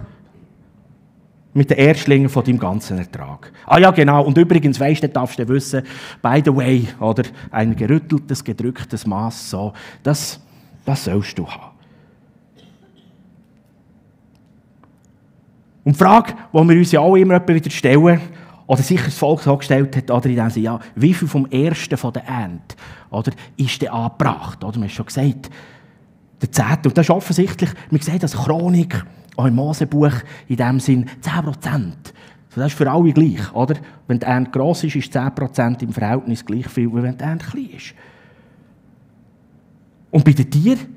mit 1.52 1.70
den 1.70 1.78
Erstlingen 1.78 2.28
von 2.28 2.44
deinem 2.44 2.58
ganzen 2.58 2.98
Ertrag. 2.98 3.50
Ah 3.66 3.78
ja, 3.78 3.90
genau. 3.90 4.22
Und 4.24 4.36
übrigens, 4.36 4.78
weißt 4.78 5.02
du, 5.02 5.08
darfst 5.08 5.38
du 5.38 5.48
wissen, 5.48 5.82
by 6.22 6.42
the 6.44 6.54
way, 6.54 6.86
oder 7.00 7.24
ein 7.50 7.74
gerütteltes, 7.74 8.44
gedrücktes 8.44 9.06
Maß, 9.06 9.50
so, 9.50 9.72
das, 10.02 10.40
das 10.84 11.04
sollst 11.04 11.38
du 11.38 11.48
haben. 11.48 11.75
Und 15.86 15.92
die 15.92 15.98
Frage, 15.98 16.34
die 16.52 16.68
wir 16.68 16.78
uns 16.78 16.90
ja 16.90 16.98
auch 16.98 17.14
immer 17.14 17.46
wieder 17.46 17.70
stellen, 17.70 18.20
oder 18.66 18.82
sicher 18.82 19.04
das 19.04 19.16
Volk 19.16 19.42
so 19.42 19.56
gestellt 19.56 19.96
hat, 19.96 20.10
oder 20.10 20.26
in 20.28 20.50
ja, 20.60 20.80
wie 20.96 21.14
viel 21.14 21.28
vom 21.28 21.46
ersten 21.46 21.96
von 21.96 22.12
der 22.12 22.24
Ernte, 22.24 22.74
oder, 23.08 23.30
ist 23.56 23.80
denn 23.80 23.90
angebracht? 23.90 24.64
Oder, 24.64 24.80
man 24.80 24.88
hat 24.88 24.96
schon 24.96 25.06
gesagt, 25.06 25.48
der 26.42 26.50
Zehnte. 26.50 26.88
Und 26.88 26.98
das 26.98 27.06
ist 27.06 27.10
offensichtlich, 27.10 27.70
wir 27.88 28.02
sehen 28.02 28.18
das 28.18 28.32
Chronik, 28.32 29.00
auch 29.36 29.44
im 29.44 29.54
Mosebuch, 29.54 30.10
in 30.48 30.56
dem 30.56 30.80
Sinn 30.80 31.08
10 31.20 31.44
Prozent. 31.44 32.12
So, 32.48 32.60
das 32.60 32.72
ist 32.72 32.78
für 32.78 32.90
alle 32.90 33.12
gleich, 33.12 33.54
oder? 33.54 33.76
Wenn 34.08 34.18
die 34.18 34.26
Ernte 34.26 34.50
gross 34.50 34.82
ist, 34.82 34.96
ist 34.96 35.12
10 35.12 35.36
Prozent 35.36 35.82
im 35.84 35.92
Verhältnis 35.92 36.44
gleich 36.44 36.66
viel, 36.66 36.92
wie 36.92 37.00
wenn 37.00 37.16
die 37.16 37.22
Ernte 37.22 37.46
klein 37.46 37.70
ist. 37.76 37.94
Und 40.10 40.24
bei 40.24 40.32
den 40.32 40.50
Tieren, 40.50 40.96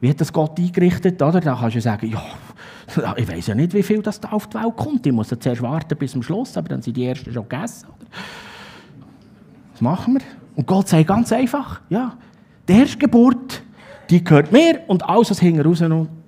wie 0.00 0.08
hat 0.08 0.20
das 0.20 0.32
Gott 0.32 0.56
eingerichtet? 0.56 1.20
Oder? 1.20 1.40
Da 1.40 1.56
kannst 1.56 1.74
du 1.74 1.80
sagen, 1.80 2.06
ja, 2.06 2.22
ich 3.16 3.28
weiß 3.28 3.46
ja 3.48 3.54
nicht, 3.54 3.72
wie 3.74 3.82
viel 3.82 4.02
das 4.02 4.20
da 4.20 4.30
auf 4.30 4.48
die 4.48 4.58
Welt 4.58 4.76
kommt. 4.76 5.06
Ich 5.06 5.12
muss 5.12 5.30
ja 5.30 5.38
zuerst 5.38 5.62
warten 5.62 5.96
bis 5.96 6.12
zum 6.12 6.22
Schluss, 6.22 6.56
aber 6.56 6.68
dann 6.68 6.82
sind 6.82 6.96
die 6.96 7.06
Ersten 7.06 7.32
schon 7.32 7.48
gegessen. 7.48 7.88
Was 9.72 9.80
machen 9.80 10.14
wir? 10.14 10.22
Und 10.56 10.66
Gott 10.66 10.88
sagt 10.88 11.06
ganz 11.06 11.32
einfach, 11.32 11.80
ja, 11.88 12.16
die 12.68 12.72
Erstgeburt, 12.72 13.62
die 14.10 14.22
gehört 14.22 14.52
mir 14.52 14.80
und 14.88 15.08
alles, 15.08 15.30
was 15.30 15.40
hinten 15.40 15.62
raus 15.62 15.82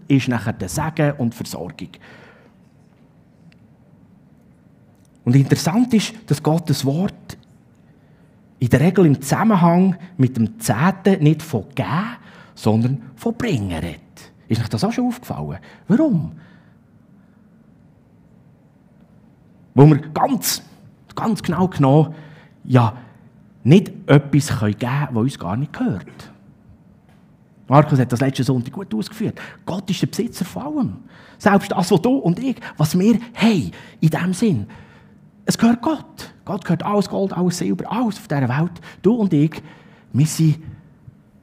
ist 0.09 0.29
nachher 0.29 0.53
der 0.53 0.69
Segen 0.69 1.13
und 1.19 1.35
Versorgung. 1.35 1.89
Und 5.25 5.37
interessant 5.37 5.93
ist, 5.95 6.15
dass 6.27 6.43
Gott 6.43 6.69
das 6.69 6.85
Wort 6.85 7.39
in 8.59 8.69
der 8.69 8.81
Regel 8.81 9.07
im 9.07 9.21
Zusammenhang 9.21 9.97
mit 10.17 10.37
dem 10.37 10.59
Zehnten 10.59 11.23
nicht 11.23 11.43
von 11.43 11.65
geben, 11.75 12.17
sondern 12.55 13.03
von 13.17 13.35
bringen 13.35 13.73
redet. 13.73 14.01
Ist 14.49 14.61
euch 14.61 14.69
das 14.69 14.85
auch 14.85 14.93
schon 14.93 15.07
aufgefallen? 15.07 15.59
Warum? 15.89 16.33
Wo 19.75 19.87
wir 19.87 19.99
ganz, 19.99 20.63
ganz 21.15 21.43
genau 21.43 21.69
genommen 21.69 22.15
ja 22.65 22.97
nicht 23.65 23.93
etwas 24.07 24.59
geben 24.59 24.79
können, 24.79 25.09
was 25.11 25.23
uns 25.23 25.39
gar 25.39 25.57
nicht 25.57 25.73
gehört. 25.73 26.33
Markus 27.69 27.99
hat 27.99 28.13
das 28.13 28.21
letzte 28.21 28.45
Sonntag 28.45 28.73
gut 28.73 28.95
ausgeführt. 28.95 29.41
Gott 29.65 29.89
ist 29.89 30.03
der 30.03 30.09
Besitzer 30.09 30.45
von 30.45 30.63
allem. 30.63 30.97
Selbst 31.39 31.73
das, 31.73 31.91
was 31.91 32.03
du 32.03 32.17
und 32.19 32.39
ich, 32.39 32.57
was 32.77 32.99
wir 32.99 33.19
haben, 33.35 33.71
in 34.01 34.11
diesem 34.11 34.35
Sinn. 34.35 34.67
Es 35.45 35.57
gehört 35.57 35.81
Gott. 35.81 36.35
Gott 36.45 36.65
gehört 36.65 36.83
alles 36.83 37.09
Gold, 37.09 37.33
alles 37.33 37.59
Silber, 37.59 37.91
alles 37.91 38.19
auf 38.19 38.29
dieser 38.29 38.49
Welt. 38.49 38.73
Du 39.01 39.15
und 39.15 39.33
ich, 39.33 39.63
wir 40.13 40.27
sind 40.27 40.59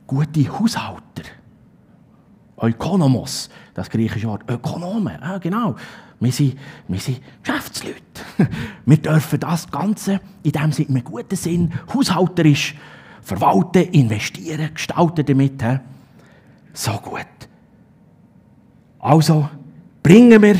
gute 0.05 0.59
Haushalter. 0.59 1.23
Ökonomos, 2.61 3.49
das 3.73 3.89
griechische 3.89 4.27
Wort. 4.27 4.43
Ökonomen, 4.49 5.17
ja, 5.21 5.37
genau. 5.37 5.75
Wir 6.19 6.31
sind, 6.31 6.57
wir 6.87 6.99
sind 6.99 7.21
Geschäftsleute. 7.43 7.99
Wir 8.85 8.97
dürfen 8.97 9.39
das 9.39 9.71
Ganze 9.71 10.19
in 10.43 10.51
dem 10.51 10.71
Sinne, 10.73 10.99
im 10.99 11.03
guten 11.03 11.35
Sinn, 11.35 11.71
haushalterisch 11.93 12.75
verwalten, 13.21 13.83
investieren, 13.93 14.73
gestalten 14.73 15.25
damit. 15.25 15.63
So 16.73 16.91
gut. 16.93 17.25
Also 18.99 19.49
bringen 20.03 20.41
wir 20.41 20.55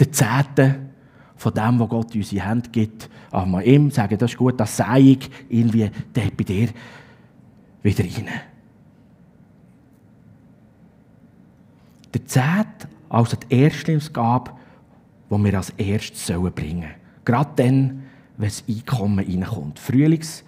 den 0.00 0.12
Zehnten 0.12 0.90
von 1.36 1.54
dem, 1.54 1.78
was 1.78 1.88
Gott 1.88 2.14
in 2.14 2.22
unsere 2.22 2.48
Hände 2.48 2.70
gibt, 2.70 3.08
auch 3.30 3.46
mal 3.46 3.62
ihm 3.66 3.90
sagen, 3.90 4.18
das 4.18 4.32
ist 4.32 4.38
gut, 4.38 4.58
das 4.58 4.76
sei 4.76 5.00
ich 5.00 5.30
irgendwie 5.48 5.90
bei 6.12 6.44
dir 6.44 6.68
wieder 7.82 8.04
rein. 8.04 8.28
Der 12.12 12.26
Zehnt, 12.26 12.88
also 13.08 13.36
die 13.36 13.54
Erstlingsgabe, 13.54 14.50
die 15.30 15.44
wir 15.44 15.54
als 15.54 15.70
erstes 15.70 16.26
bringen 16.26 16.82
sollen. 16.82 16.94
Gerade 17.24 17.50
dann, 17.56 18.02
wenn 18.36 18.48
das 18.48 18.64
Einkommen 18.68 19.24
reinkommt. 19.24 19.78
Frühlings- 19.78 20.44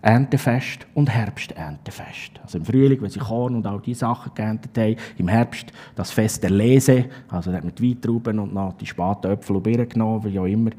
Erntefest 0.00 0.86
und 0.94 1.10
Herbsterntefest. 1.10 2.40
Also 2.42 2.58
im 2.58 2.64
Frühling, 2.64 3.02
wenn 3.02 3.10
sie 3.10 3.18
Korn 3.18 3.56
und 3.56 3.66
all 3.66 3.80
diese 3.80 4.00
Sachen 4.00 4.32
geerntet 4.32 4.78
haben. 4.78 4.96
Im 5.16 5.26
Herbst 5.26 5.72
das 5.96 6.12
Fest 6.12 6.42
der 6.42 6.50
Lese, 6.50 7.06
also 7.28 7.50
da 7.50 7.60
mit 7.60 7.82
Weintrauben 7.82 8.38
und 8.38 8.54
noch 8.54 8.74
die 8.74 8.86
spaten 8.86 9.32
Äpfel 9.32 9.56
und 9.56 9.62
Birnen 9.64 9.88
genommen, 9.88 10.22
wie 10.24 10.38
auch 10.38 10.46
immer. 10.46 10.70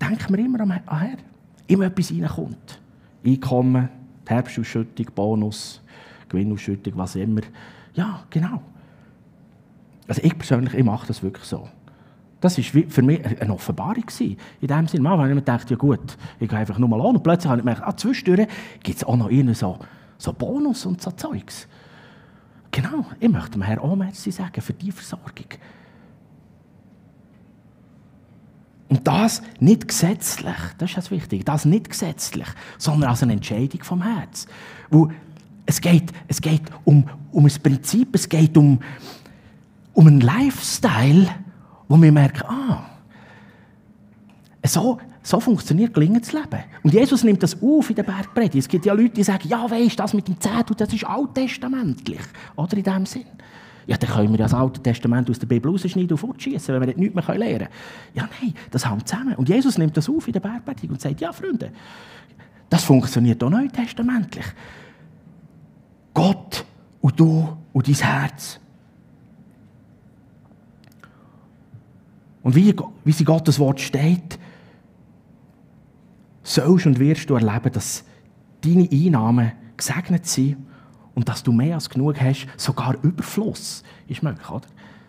Denken 0.00 0.36
wir 0.36 0.44
immer 0.44 0.60
an 0.60 1.00
her. 1.00 1.16
Immer 1.66 1.86
etwas 1.86 2.12
reinkommt. 2.12 2.78
Einkommen, 3.24 3.88
Herbstausschüttung, 4.26 5.06
Bonus, 5.14 5.80
Gewinnausschüttung, 6.34 6.94
was 6.96 7.16
immer. 7.16 7.42
Ja, 7.94 8.24
genau. 8.30 8.62
Also 10.06 10.20
ich 10.22 10.36
persönlich, 10.36 10.74
ich 10.74 10.84
mache 10.84 11.06
das 11.06 11.22
wirklich 11.22 11.44
so. 11.44 11.68
Das 12.40 12.58
war 12.58 12.82
für 12.88 13.02
mich 13.02 13.24
eine 13.40 13.54
Offenbarung. 13.54 14.04
In 14.20 14.66
dem 14.66 14.86
Sinne, 14.86 15.18
wenn 15.18 15.28
ich 15.30 15.34
mir 15.34 15.42
dachte, 15.42 15.70
ja 15.70 15.76
gut, 15.76 16.18
ich 16.38 16.48
gehe 16.48 16.58
einfach 16.58 16.78
nur 16.78 16.88
mal 16.90 17.00
an 17.00 17.16
und 17.16 17.22
plötzlich 17.22 17.48
habe 17.48 17.60
ich 17.60 17.64
gemerkt, 17.64 17.82
ah, 17.82 17.96
zwischendurch 17.96 18.48
gibt 18.82 18.98
es 18.98 19.04
auch 19.04 19.16
noch 19.16 19.30
irgendwie 19.30 19.54
so, 19.54 19.78
so 20.18 20.32
Bonus 20.32 20.84
und 20.84 21.00
so 21.00 21.10
Zeugs. 21.12 21.66
Genau, 22.70 23.06
ich 23.18 23.30
möchte 23.30 23.52
dem 23.52 23.62
Herrn 23.62 23.78
auch 23.78 23.96
sagen 24.12 24.60
für 24.60 24.72
die 24.74 24.92
Versorgung. 24.92 25.46
Und 28.88 29.06
das 29.08 29.42
nicht 29.58 29.88
gesetzlich, 29.88 30.54
das 30.78 30.90
ist 30.90 30.96
das 30.98 31.10
Wichtige, 31.10 31.44
das 31.44 31.64
nicht 31.64 31.88
gesetzlich, 31.88 32.48
sondern 32.78 33.10
als 33.10 33.22
eine 33.22 33.32
Entscheidung 33.32 33.82
vom 33.82 34.02
Herz. 34.02 34.46
Wo 34.90 35.10
es 35.66 35.80
geht, 35.80 36.12
es 36.28 36.40
geht 36.40 36.62
um, 36.84 37.04
um 37.32 37.44
ein 37.44 37.52
Prinzip, 37.62 38.14
es 38.14 38.28
geht 38.28 38.56
um, 38.56 38.78
um 39.92 40.06
einen 40.06 40.20
Lifestyle, 40.20 41.28
wo 41.88 42.00
wir 42.00 42.12
merken, 42.12 42.44
ah, 42.46 42.86
so, 44.66 44.98
so 45.22 45.40
funktioniert 45.40 45.94
gelingendes 45.94 46.32
Leben. 46.32 46.64
Und 46.82 46.92
Jesus 46.92 47.24
nimmt 47.24 47.42
das 47.42 47.60
auf 47.62 47.90
in 47.90 47.96
der 47.96 48.02
Bergpredigt. 48.02 48.56
Es 48.56 48.68
gibt 48.68 48.86
ja 48.86 48.92
Leute, 48.92 49.10
die 49.10 49.22
sagen, 49.22 49.48
ja, 49.48 49.70
weisst 49.70 49.98
das 49.98 50.14
mit 50.14 50.28
dem 50.28 50.40
Zettel, 50.40 50.76
das 50.76 50.92
ist 50.92 51.04
alttestamentlich. 51.04 52.20
Oder 52.56 52.76
in 52.76 52.82
dem 52.82 53.06
Sinn. 53.06 53.24
Ja, 53.86 53.98
dann 53.98 54.10
können 54.10 54.30
wir 54.30 54.38
das 54.38 54.54
Alte 54.54 54.82
Testament 54.82 55.28
aus 55.28 55.38
der 55.38 55.46
Bibel 55.46 55.70
rausschneiden 55.70 56.12
und 56.12 56.18
fortschießen, 56.18 56.74
wenn 56.74 56.88
wir 56.88 56.96
nicht 56.96 57.14
mehr 57.14 57.24
lernen 57.36 57.58
können. 57.58 57.68
Ja, 58.14 58.28
nein, 58.40 58.54
das 58.70 58.86
haben 58.86 59.00
wir 59.00 59.04
zusammen. 59.04 59.34
Und 59.34 59.48
Jesus 59.48 59.76
nimmt 59.76 59.96
das 59.96 60.08
auf 60.08 60.26
in 60.26 60.32
der 60.32 60.40
Bergpredigt 60.40 60.90
und 60.90 61.00
sagt, 61.00 61.20
ja, 61.20 61.32
Freunde, 61.32 61.70
das 62.70 62.84
funktioniert 62.84 63.42
auch 63.42 63.50
neutestamentlich. 63.50 64.44
Gott 64.44 64.54
und 67.04 67.20
du 67.20 67.54
und 67.74 67.86
dein 67.86 67.94
Herz. 67.96 68.58
Und 72.42 72.56
wie, 72.56 72.74
wie 73.04 73.12
sie 73.12 73.24
Gottes 73.24 73.58
Wort 73.58 73.78
steht, 73.78 74.38
sollst 76.42 76.86
und 76.86 76.98
wirst 76.98 77.28
du 77.28 77.34
erleben, 77.34 77.70
dass 77.74 78.04
deine 78.62 78.88
Einnahmen 78.90 79.52
gesegnet 79.76 80.24
sind 80.24 80.56
und 81.14 81.28
dass 81.28 81.42
du 81.42 81.52
mehr 81.52 81.74
als 81.74 81.90
genug 81.90 82.18
hast, 82.18 82.46
sogar 82.56 82.96
Überfluss 83.02 83.82
ist 84.08 84.22
möglich, 84.22 84.48
oder? 84.50 84.66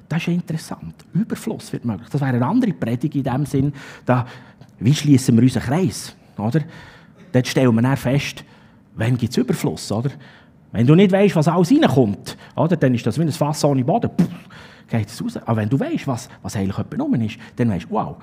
Das 0.10 0.22
ist 0.24 0.28
interessant. 0.28 0.96
Überfluss 1.14 1.72
wird 1.72 1.86
möglich. 1.86 2.10
Das 2.10 2.20
wäre 2.20 2.36
eine 2.36 2.46
andere 2.46 2.74
Predigt 2.74 3.16
in 3.16 3.24
dem 3.24 3.46
Sinn, 3.46 3.72
da, 4.06 4.28
wie 4.80 4.94
schließen 4.94 5.34
wir 5.38 5.44
unseren 5.44 5.64
Kreis, 5.64 6.14
oder? 6.38 6.60
Dort 7.32 7.48
stellen 7.48 7.74
wir 7.74 7.82
dann 7.82 7.96
fest, 7.96 8.44
wann 8.96 9.16
gibt 9.16 9.32
es 9.32 9.38
Überfluss, 9.38 9.90
oder? 9.94 10.12
Wenn 10.76 10.86
du 10.86 10.94
nicht 10.94 11.14
weißt, 11.14 11.38
was 11.38 11.48
alles 11.48 11.72
reinkommt, 11.72 12.38
oder, 12.54 12.76
dann 12.76 12.94
ist 12.94 13.08
das 13.08 13.18
wie 13.18 13.22
ein 13.22 13.32
Fass 13.32 13.64
ohne 13.64 13.86
Boden. 13.86 14.12
Puh, 14.16 14.26
geht 14.90 15.08
es 15.08 15.24
raus. 15.24 15.38
Aber 15.38 15.56
wenn 15.56 15.70
du 15.70 15.80
weißt, 15.80 16.06
was, 16.06 16.28
was 16.42 16.58
eigentlich 16.58 16.78
jemand 16.92 17.24
ist, 17.24 17.38
dann 17.56 17.70
weißt 17.70 17.86
du, 17.86 17.92
wow, 17.92 18.18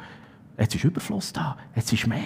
jetzt 0.59 0.75
ist 0.75 0.85
Überfluss 0.85 1.33
da, 1.33 1.57
jetzt 1.75 1.91
ist 1.91 2.07
mehr. 2.07 2.19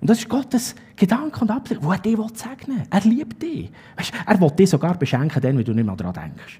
Und 0.00 0.08
das 0.08 0.20
ist 0.20 0.28
Gottes 0.28 0.74
Gedanke 0.96 1.42
und 1.42 1.50
Absicht, 1.50 1.82
wo 1.84 1.92
er 1.92 1.98
dich 1.98 2.16
segnen 2.32 2.78
will. 2.78 2.86
Er 2.88 3.00
liebt 3.02 3.42
dich. 3.42 3.70
Weißt, 3.96 4.12
er 4.26 4.40
will 4.40 4.50
dich 4.50 4.70
sogar 4.70 4.96
beschenken, 4.96 5.42
dann, 5.42 5.58
wenn 5.58 5.64
du 5.64 5.74
nicht 5.74 5.84
mehr 5.84 5.94
daran 5.94 6.14
denkst. 6.14 6.58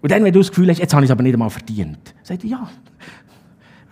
Und 0.00 0.10
dann, 0.10 0.24
wenn 0.24 0.32
du 0.32 0.40
das 0.40 0.48
Gefühl 0.48 0.68
hast, 0.68 0.78
jetzt 0.78 0.92
habe 0.92 1.04
ich 1.04 1.08
es 1.08 1.12
aber 1.12 1.22
nicht 1.22 1.34
einmal 1.34 1.48
verdient, 1.48 2.12
sagt 2.24 2.42
er, 2.42 2.50
ja, 2.50 2.70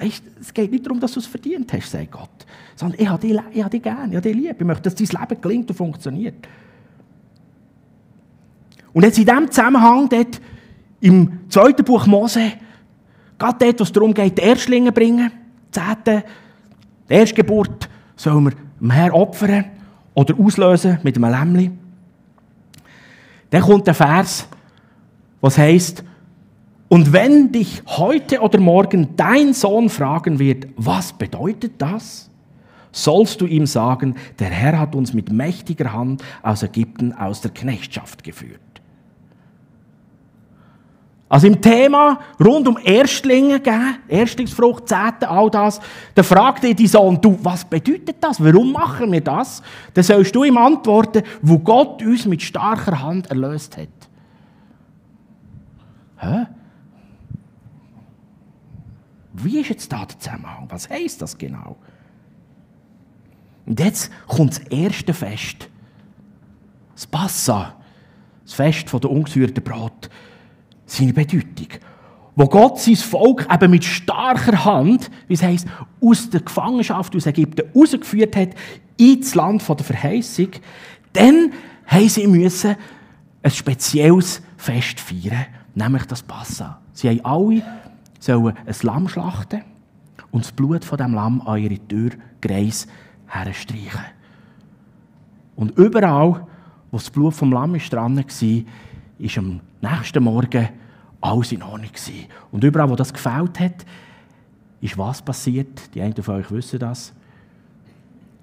weißt, 0.01 0.25
es 0.41 0.53
geht 0.53 0.73
nicht 0.73 0.85
darum, 0.85 0.99
dass 0.99 1.13
du 1.13 1.21
es 1.21 1.27
verdient 1.27 1.73
hast, 1.73 1.93
sagt 1.93 2.11
Gott, 2.11 2.47
sondern 2.75 3.01
ich 3.01 3.09
habe 3.09 3.25
dich, 3.25 3.41
ich 3.53 3.61
habe 3.63 3.71
dich 3.71 3.83
gern, 3.83 4.11
ich 4.11 4.17
habe 4.17 4.29
dich 4.29 4.35
lieb, 4.35 4.57
ich 4.59 4.67
möchte, 4.67 4.91
dass 4.91 4.97
dein 4.97 5.21
Leben 5.21 5.41
gelingt 5.41 5.71
und 5.71 5.77
funktioniert. 5.77 6.49
Und 8.93 9.05
jetzt 9.05 9.19
in 9.19 9.27
diesem 9.27 9.51
Zusammenhang 9.51 10.09
dort 10.09 10.41
im 11.01 11.41
zweiten 11.49 11.85
Buch 11.85 12.07
Mose, 12.07 12.53
gerade 13.39 13.65
dort, 13.65 13.81
was 13.81 13.93
darum 13.93 14.13
geht, 14.13 14.39
die 14.39 14.43
Erstlinge 14.43 14.93
bringen, 14.93 15.31
Zehnte, 15.71 16.25
die 17.09 17.15
Erstgeburt, 17.15 17.89
sollen 18.17 18.45
wir 18.45 18.53
dem 18.81 18.91
Herrn 18.91 19.13
opfern 19.13 19.65
oder 20.15 20.39
auslösen 20.39 20.99
mit 21.03 21.17
einem 21.17 21.31
Lämmli. 21.31 21.71
Dann 23.51 23.63
kommt 23.63 23.87
der 23.87 23.95
Vers, 23.95 24.47
was 25.41 25.59
heißt, 25.59 26.05
und 26.89 27.13
wenn 27.13 27.53
dich 27.53 27.83
heute 27.87 28.41
oder 28.41 28.59
morgen 28.59 29.15
dein 29.17 29.55
Sohn 29.55 29.89
fragen 29.89 30.41
wird, 30.41 30.67
was 30.77 31.13
bedeutet 31.13 31.75
das? 31.79 32.29
Sollst 32.91 33.41
du 33.41 33.47
ihm 33.47 33.67
sagen, 33.67 34.17
der 34.41 34.49
Herr 34.49 34.81
hat 34.81 34.97
uns 34.97 35.15
mit 35.15 35.31
mächtiger 35.31 35.93
Hand 35.93 36.25
aus 36.43 36.65
Ägypten 36.65 37.13
aus 37.13 37.41
der 37.41 37.53
Knechtschaft 37.53 38.25
geführt. 38.25 38.61
Also 41.31 41.47
im 41.47 41.61
Thema 41.61 42.19
rund 42.41 42.67
um 42.67 42.77
Erstlinge 42.83 43.61
geben, 43.61 43.99
Erstlingsfrucht, 44.09 44.89
Zehnte, 44.89 45.31
all 45.31 45.49
das, 45.49 45.81
dann 46.13 46.25
fragt 46.25 46.65
dich 46.65 46.75
dein 46.75 46.89
Sohn, 46.89 47.21
du, 47.21 47.39
was 47.41 47.65
bedeutet 47.65 48.17
das? 48.21 48.43
Warum 48.43 48.73
machen 48.73 49.13
wir 49.13 49.21
das? 49.21 49.63
Dann 49.95 50.03
sollst 50.03 50.35
du 50.35 50.43
ihm 50.43 50.59
antworten, 50.59 51.23
wo 51.41 51.61
Gott 51.61 52.03
uns 52.03 52.27
mit 52.27 52.43
starker 52.43 53.01
Hand 53.01 53.29
erlöst 53.29 53.77
hat. 53.77 53.89
Hä? 56.19 56.47
Wie 59.33 59.61
ist 59.61 59.71
jetzt 59.71 59.93
da 59.93 60.05
der 60.05 60.19
Zusammenhang? 60.19 60.67
Was 60.69 60.91
heisst 60.91 61.23
das 61.23 61.39
genau? 61.39 61.77
Und 63.67 63.79
jetzt 63.79 64.11
kommt 64.27 64.51
das 64.51 64.59
erste 64.67 65.15
Fest. 65.15 65.69
Das 66.97 67.07
Passa, 67.07 67.77
das 68.43 68.55
Fest 68.55 68.93
der 68.93 69.09
ungesäuerten 69.09 69.63
Brot 69.63 70.11
seine 70.91 71.13
Bedeutung. 71.13 71.69
Wo 72.37 72.47
Gott 72.47 72.81
sein 72.81 72.97
Volk 72.97 73.47
eben 73.53 73.71
mit 73.71 73.85
starker 73.85 74.65
Hand, 74.65 75.11
wie 75.29 75.35
es 75.35 75.43
heisst, 75.43 75.67
aus 76.01 76.31
der 76.31 76.41
Gefangenschaft 76.41 77.15
aus 77.15 77.27
Ägypten 77.27 77.71
rausgeführt 77.75 78.37
hat, 78.37 78.51
ins 78.97 79.35
Land 79.35 79.67
der 79.69 79.77
Verheißung, 79.85 80.51
dann 81.13 81.53
haben 81.87 82.09
sie 82.09 82.27
müssen 82.27 82.77
ein 83.43 83.51
spezielles 83.51 84.43
Fest 84.57 85.01
feiern, 85.01 85.47
nämlich 85.75 86.05
das 86.05 86.23
Passa. 86.23 86.81
Sie 86.93 87.09
haben 87.09 87.25
alle 87.25 87.63
sollen 88.19 88.57
ein 88.67 88.75
Lamm 88.83 89.09
schlachten 89.09 89.63
und 90.31 90.45
das 90.45 90.53
Blut 90.53 90.85
von 90.85 90.99
dem 90.99 91.15
Lamm 91.15 91.41
an 91.43 91.61
ihre 91.61 91.79
Tür 91.79 92.11
Greis 92.41 92.87
herstreichen. 93.27 94.01
Und 95.57 95.77
überall, 95.77 96.47
wo 96.91 96.97
das 96.97 97.11
Blut 97.11 97.35
vom 97.35 97.53
Lamm 97.53 97.77
dran 97.79 98.17
war, 98.17 98.63
ist 99.19 99.39
am 99.39 99.61
nächsten 99.81 100.25
Morgen 100.25 100.69
alles 101.21 101.53
in 101.53 101.63
Ordnung 101.63 101.93
gewesen. 101.93 102.27
Und 102.51 102.65
überall, 102.65 102.89
wo 102.91 102.97
das 102.97 103.13
gefällt 103.13 103.61
hat, 103.61 103.85
ist 104.81 104.97
was 104.97 105.23
passiert? 105.23 105.95
Die 105.95 106.01
einen 106.01 106.15
von 106.23 106.37
euch 106.37 106.51
wissen 106.51 106.79
das. 106.79 107.13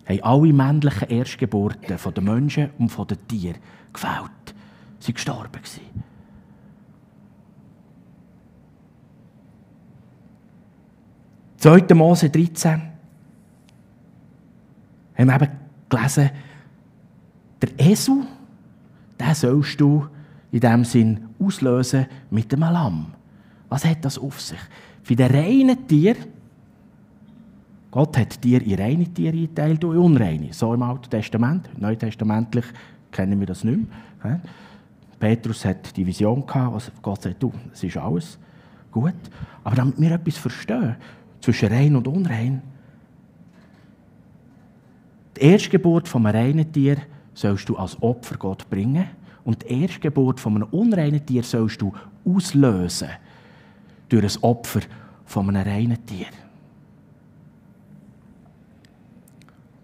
Haben 0.07 0.23
alle 0.23 0.53
männlichen 0.53 1.09
Erstgeburten 1.09 1.97
von 1.97 2.13
den 2.13 2.23
Menschen 2.23 2.69
und 2.77 2.89
von 2.89 3.07
den 3.07 3.27
Tieren 3.27 3.57
gefällt. 3.91 4.55
Sie 4.99 5.13
gestorben 5.13 5.51
gewesen. 5.51 5.81
2. 11.57 11.93
Mose 11.95 12.29
13 12.29 12.81
haben 15.17 15.27
wir 15.27 15.35
eben 15.35 15.51
gelesen, 15.89 16.29
der 17.61 17.79
Esel, 17.79 18.27
den 19.19 19.33
sollst 19.33 19.81
du 19.81 20.07
in 20.51 20.59
dem 20.59 20.85
Sinn 20.85 21.26
auslösen 21.39 22.05
mit 22.29 22.51
dem 22.51 22.61
Lamm. 22.61 23.13
Was 23.69 23.85
hat 23.85 24.03
das 24.03 24.17
auf 24.17 24.41
sich? 24.41 24.59
Für 25.03 25.15
den 25.15 25.31
reinen 25.31 25.87
Tier, 25.87 26.15
Gott 27.91 28.17
hat 28.17 28.41
Tier 28.41 28.61
in 28.61 28.75
reine 28.75 29.05
Tiere 29.05 29.35
eingeteilt 29.35 29.83
und 29.83 29.95
in 29.95 30.01
unreine. 30.01 30.53
So 30.53 30.73
im 30.73 30.83
Alten 30.83 31.09
Testament, 31.09 31.69
neutestamentlich 31.79 32.65
kennen 33.11 33.39
wir 33.39 33.47
das 33.47 33.63
nicht 33.63 33.79
mehr. 34.23 34.41
Petrus 35.19 35.65
hat 35.65 35.95
die 35.95 36.05
Vision 36.05 36.45
gehabt, 36.45 36.75
was 36.75 36.91
Gott 37.01 37.23
sagt, 37.23 37.41
du, 37.41 37.51
es 37.73 37.83
ist 37.83 37.97
alles 37.97 38.37
gut. 38.91 39.15
Aber 39.63 39.75
damit 39.75 39.99
wir 39.99 40.11
etwas 40.11 40.37
verstehen, 40.37 40.95
zwischen 41.41 41.69
rein 41.69 41.95
und 41.95 42.07
unrein, 42.07 42.61
die 45.35 45.41
Erstgeburt 45.41 46.13
einem 46.13 46.25
reinen 46.27 46.71
Tier 46.71 46.97
sollst 47.33 47.69
du 47.69 47.77
als 47.77 48.01
Opfer 48.01 48.37
Gott 48.37 48.69
bringen 48.69 49.07
und 49.47 49.63
die 49.63 49.81
Erstgeburt 49.81 50.41
von 50.41 50.57
einem 50.57 50.67
unreinen 50.71 51.25
Tier 51.25 51.41
sollst 51.41 51.81
du 51.81 51.93
auslösen 52.25 53.07
durch 54.09 54.35
ein 54.35 54.43
Opfer 54.43 54.81
von 55.25 55.47
einem 55.47 55.65
reinen 55.65 56.05
Tier. 56.05 56.27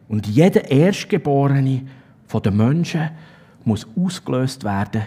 Und 0.10 0.28
jeder 0.28 0.69
Erstgeborene 0.69 1.82
den 2.43 2.58
Menschen 2.58 3.10
muss 3.63 3.88
ausgelöst 3.95 4.65
werden 4.65 5.04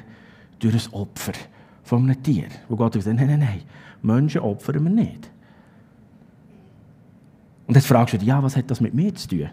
durch 0.58 0.86
ein 0.86 0.92
Opfer 0.94 1.32
von 1.82 2.04
einem 2.04 2.22
Tier. 2.22 2.46
Wo 2.70 2.76
Gott 2.76 2.94
sagt, 2.94 3.14
nein, 3.14 3.26
nein, 3.26 3.40
nein, 3.40 3.60
Menschen 4.00 4.40
opfern 4.40 4.82
wir 4.82 4.90
nicht. 4.90 5.30
Und 7.66 7.74
jetzt 7.74 7.88
fragst 7.88 8.14
du 8.14 8.18
dich, 8.18 8.28
ja, 8.28 8.42
was 8.42 8.56
hat 8.56 8.70
das 8.70 8.80
mit 8.80 8.94
mir 8.94 9.14
zu 9.14 9.28
tun? 9.28 9.50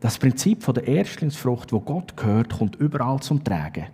Das 0.00 0.18
Prinzip 0.18 0.64
der 0.64 0.86
Erstlingsfrucht, 0.88 1.72
wo 1.72 1.80
Gott 1.80 2.16
gehört, 2.16 2.56
kommt 2.56 2.76
überall 2.76 3.20
zum 3.20 3.44
Tragen. 3.44 3.86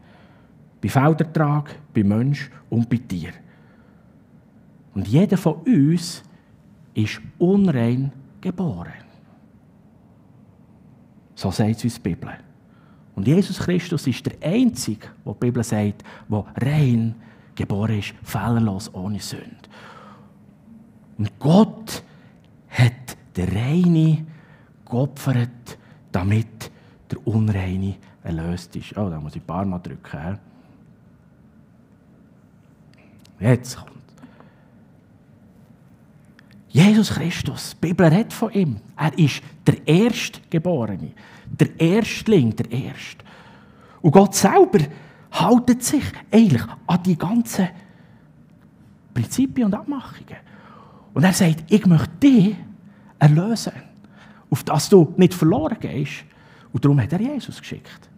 Bei 0.81 0.89
Feldertrag, 0.89 1.75
bei 1.93 2.05
Mensch 2.05 2.51
und 2.71 2.89
bei 2.89 2.99
Tier. 2.99 3.33
Und 4.95 5.09
jeder 5.09 5.37
von 5.37 5.55
uns 5.67 6.23
ist 6.95 7.21
unrein 7.39 8.13
geboren. 8.41 8.93
So 11.35 11.51
sagt 11.51 11.85
uns 11.85 11.95
die 11.95 12.01
Bibel. 12.01 12.31
Und 13.15 13.27
Jesus 13.27 13.59
Christus 13.59 14.07
ist 14.07 14.25
der 14.27 14.35
Einzige, 14.43 15.09
wo 15.25 15.33
die 15.33 15.47
Bibel 15.47 15.65
sagt, 15.65 16.05
der 16.29 16.45
rein 16.63 17.15
geboren 17.55 17.99
ist, 17.99 18.15
fehlerlos, 18.23 18.93
ohne 18.95 19.21
Sünde. 19.21 19.57
Und 21.19 21.39
Gott 21.39 22.03
hat 22.69 23.17
den 23.37 23.49
Reine 23.49 24.27
geopfert, 24.89 25.79
damit 26.17 26.71
der 27.11 27.27
Unreine 27.27 27.97
erlöst 28.23 28.75
ist. 28.75 28.97
Oh, 28.97 29.11
da 29.11 29.21
muss 29.21 29.37
ich 29.37 29.43
ein 29.43 29.47
paar 29.47 29.67
Mal 29.67 29.79
drücken. 29.79 30.39
Jetzt 33.39 33.77
kommt. 33.77 33.93
Jesus 36.69 37.11
Christus, 37.11 37.75
die 37.75 37.89
Bibel 37.89 38.07
redet 38.07 38.33
von 38.33 38.51
ihm. 38.53 38.77
Er 38.97 39.17
ist 39.19 39.43
der 39.67 39.87
Erstgeborene, 39.87 41.13
der 41.51 41.79
Erstling, 41.79 42.57
der 42.57 42.71
Erste. 42.73 43.25
Und 44.01 44.13
Gott 44.13 44.35
selber 44.35 44.79
haltet 45.33 45.83
sich 45.83 46.05
eigentlich 46.33 46.65
an 46.87 47.03
die 47.03 47.19
ganzen 47.19 47.69
Prinzipien 49.13 49.67
und 49.67 49.75
Abmachungen. 49.75 50.39
Und 51.13 51.25
er 51.25 51.33
sagt, 51.35 51.65
ich 51.71 51.85
möchte 51.85 52.17
dich 52.21 52.57
erlösen 53.19 53.73
auf 54.57 54.65
das 54.65 54.89
du 54.89 55.13
nicht 55.19 55.35
verloren 55.35 55.77
gehst. 55.79 56.25
Und 56.73 56.83
darum 56.83 56.99
hat 56.99 57.13
er 57.13 57.21
Jesus 57.21 57.59
geschickt. 57.59 58.09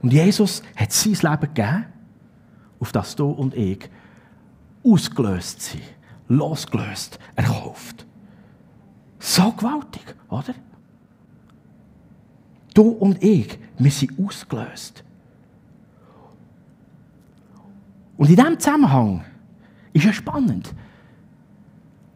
Und 0.00 0.14
Jesus 0.14 0.62
hat 0.74 0.92
sein 0.92 1.12
Leben 1.12 1.54
gegeben, 1.54 1.84
auf 2.78 2.90
das 2.90 3.14
du 3.14 3.28
und 3.28 3.54
ich 3.54 3.90
ausgelöst 4.82 5.60
sind, 5.60 5.82
losgelöst, 6.28 7.18
erkauft. 7.36 8.06
So 9.18 9.52
gewaltig, 9.52 10.14
oder? 10.30 10.54
Du 12.72 12.88
und 12.88 13.22
ich, 13.22 13.58
wir 13.76 13.90
sind 13.90 14.18
ausgelöst. 14.18 15.04
Und 18.16 18.30
in 18.30 18.36
diesem 18.36 18.58
Zusammenhang 18.58 19.22
ist 19.92 20.06
es 20.06 20.14
spannend, 20.14 20.74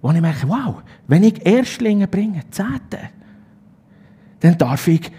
wo 0.05 0.12
ich 0.12 0.21
merke, 0.21 0.47
wow, 0.47 0.83
wenn 1.07 1.23
ich 1.23 1.47
Erstlinge 1.47 2.07
bringe, 2.07 2.43
Zehnte, 2.51 3.09
dann 4.40 4.59
darf 4.59 4.87
ich 4.87 5.11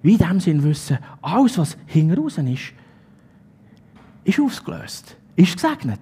wie 0.00 0.12
in 0.12 0.18
dem 0.18 0.40
Sinn 0.40 0.62
wissen, 0.64 0.96
alles, 1.20 1.58
was 1.58 1.76
hinten 1.84 2.18
raus 2.18 2.38
ist, 2.38 2.72
ist 4.24 4.40
ausgelöst, 4.40 5.14
ist 5.36 5.52
gesegnet, 5.52 6.00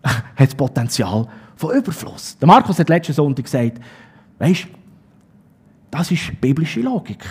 hat 0.04 0.22
das 0.36 0.54
Potenzial 0.54 1.26
von 1.56 1.76
Überfluss. 1.76 2.38
Der 2.38 2.46
Markus 2.46 2.78
hat 2.78 2.88
letzten 2.88 3.14
Sonntag 3.14 3.46
gesagt, 3.46 3.80
weißt, 4.38 4.68
das 5.90 6.10
ist 6.12 6.40
biblische 6.40 6.82
Logik. 6.82 7.24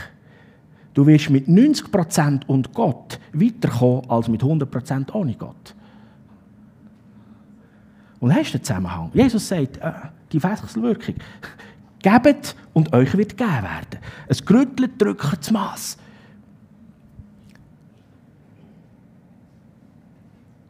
Du 0.94 1.08
wirst 1.08 1.30
mit 1.30 1.48
90% 1.48 2.46
und 2.46 2.74
Gott 2.74 3.22
weiterkommen 3.32 4.10
als 4.10 4.28
mit 4.28 4.44
100% 4.44 5.14
ohne 5.14 5.36
Gott. 5.36 5.76
Und 8.22 8.34
hast 8.34 8.54
du 8.54 8.60
den 8.60 8.64
Zusammenhang? 8.64 9.10
Jesus 9.14 9.48
sagt, 9.48 9.78
äh, 9.78 9.92
die 10.32 10.42
Wechselwirkung. 10.42 11.16
Gebt 12.02 12.56
und 12.74 12.94
euch 12.94 13.16
wird 13.18 13.38
gegeben 13.38 13.64
werden. 13.64 14.00
Es 14.28 14.46
gerüttelt, 14.46 14.92
drückt 15.00 15.40
das 15.40 15.52
Mass. 15.52 15.98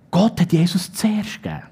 Gott 0.09 0.41
hat 0.41 0.51
Jesus 0.51 0.91
zuerst 0.91 1.43
gegeben. 1.43 1.63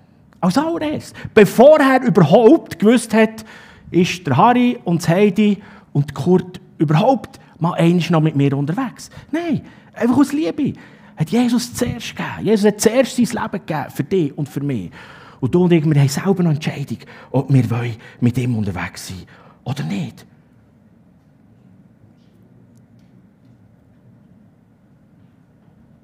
Als 0.41 0.57
allererstes. 0.57 1.13
Bevor 1.33 1.79
er 1.79 2.01
überhaupt 2.03 2.79
gewusst 2.79 3.13
hat, 3.13 3.43
ist 3.91 4.25
der 4.27 4.37
Harry 4.37 4.79
und 4.83 5.07
Heidi 5.07 5.61
und 5.91 6.13
Kurt 6.13 6.61
überhaupt 6.77 7.39
mal 7.59 7.73
einiges 7.73 8.09
noch 8.09 8.21
mit 8.21 8.35
mir 8.35 8.55
unterwegs. 8.55 9.09
Nein, 9.31 9.61
einfach 9.93 10.17
aus 10.17 10.31
Liebe. 10.31 10.73
Hat 11.17 11.29
Jesus 11.29 11.73
zuerst 11.73 12.15
gegeben. 12.15 12.45
Jesus 12.45 12.65
hat 12.65 12.79
zuerst 12.79 13.15
sein 13.17 13.25
Leben 13.25 13.65
gegeben 13.65 13.89
für 13.93 14.03
dich 14.03 14.37
und 14.37 14.47
für 14.47 14.61
mich. 14.61 14.91
Und 15.39 15.55
du 15.55 15.63
und 15.63 15.71
ich, 15.71 15.85
wir 15.85 15.99
haben 15.99 16.09
selber 16.09 16.39
eine 16.39 16.49
Entscheidung, 16.49 16.97
ob 17.31 17.51
wir 17.51 17.95
mit 18.19 18.37
ihm 18.37 18.57
unterwegs 18.57 19.07
sein 19.07 19.23
oder 19.63 19.83
nicht. 19.83 20.25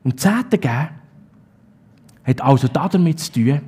Und 0.04 0.20
Zehnte 0.20 0.58
geben 0.58 0.90
hat 2.24 2.42
also 2.42 2.68
damit 2.68 3.20
zu 3.20 3.32
tun, 3.32 3.62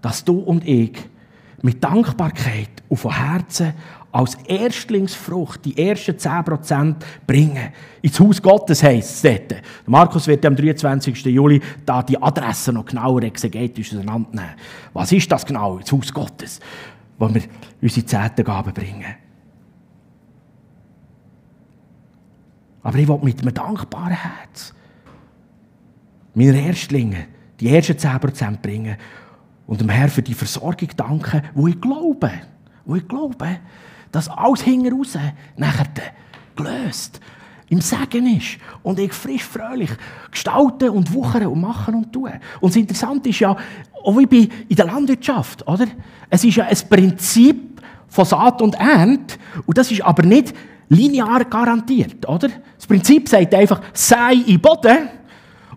dass 0.00 0.24
du 0.24 0.38
und 0.38 0.66
ich 0.66 0.98
mit 1.62 1.82
Dankbarkeit 1.82 2.82
und 2.88 2.96
von 2.96 3.14
Herzen 3.14 3.74
als 4.12 4.34
Erstlingsfrucht 4.46 5.64
die 5.64 5.76
ersten 5.76 6.12
10% 6.12 6.96
bringen. 7.26 7.72
Ins 8.02 8.20
Haus 8.20 8.42
Gottes 8.42 8.82
heisst 8.82 9.24
es. 9.24 9.40
Markus 9.86 10.26
wird 10.26 10.44
am 10.44 10.54
23. 10.54 11.24
Juli 11.24 11.60
da 11.86 12.02
die 12.02 12.20
Adresse 12.20 12.72
noch 12.72 12.84
genauer 12.84 13.22
exegetisch 13.22 13.92
auseinandernehmen. 13.92 14.54
Was 14.92 15.12
ist 15.12 15.32
das 15.32 15.46
genau, 15.46 15.78
ins 15.78 15.90
Haus 15.90 16.12
Gottes, 16.12 16.60
wo 17.18 17.32
wir 17.32 17.42
unsere 17.80 18.06
Zehntengaben 18.06 18.74
bringen? 18.74 19.14
Aber 22.82 22.98
ich 22.98 23.08
will 23.08 23.18
mit 23.22 23.40
einem 23.40 23.54
dankbaren 23.54 24.10
Herz 24.10 24.74
meine 26.34 26.66
Erstlinge 26.66 27.26
die 27.60 27.74
ersten 27.74 27.96
10% 27.96 28.60
bringen 28.60 28.96
und 29.66 29.80
dem 29.80 29.88
Herrn 29.88 30.10
für 30.10 30.22
die 30.22 30.34
Versorgung 30.34 30.88
danken, 30.96 31.42
wo 31.54 31.68
ich 31.68 31.80
glaube, 31.80 32.30
wo 32.84 32.96
ich 32.96 33.06
glaube, 33.06 33.60
dass 34.12 34.28
alles 34.28 34.62
hinten 34.62 34.94
raus 34.94 35.18
nachher 35.56 35.86
gelöst 36.54 37.20
im 37.72 37.80
Segen 37.80 38.36
ist 38.36 38.58
und 38.82 38.98
ich 38.98 39.14
frisch, 39.14 39.44
fröhlich 39.44 39.90
gestalten 40.30 40.90
und 40.90 41.12
wuchern 41.12 41.46
und 41.46 41.60
machen 41.60 41.94
und 41.94 42.12
tun. 42.12 42.30
Und 42.60 42.70
das 42.70 42.76
Interessante 42.76 43.30
ist 43.30 43.40
ja, 43.40 43.56
auch 44.04 44.18
wie 44.18 44.26
bei 44.26 44.48
in 44.68 44.76
der 44.76 44.84
Landwirtschaft, 44.84 45.66
oder? 45.66 45.86
Es 46.28 46.44
ist 46.44 46.56
ja 46.56 46.66
ein 46.66 46.76
Prinzip 46.90 47.80
von 48.08 48.26
Saat 48.26 48.60
und 48.60 48.74
Ernte 48.74 49.36
und 49.64 49.78
das 49.78 49.90
ist 49.90 50.02
aber 50.02 50.22
nicht 50.22 50.54
linear 50.90 51.46
garantiert, 51.46 52.28
oder? 52.28 52.48
Das 52.76 52.86
Prinzip 52.86 53.26
sagt 53.26 53.54
einfach, 53.54 53.80
sei 53.94 54.34
in 54.34 54.60
Boden 54.60 55.08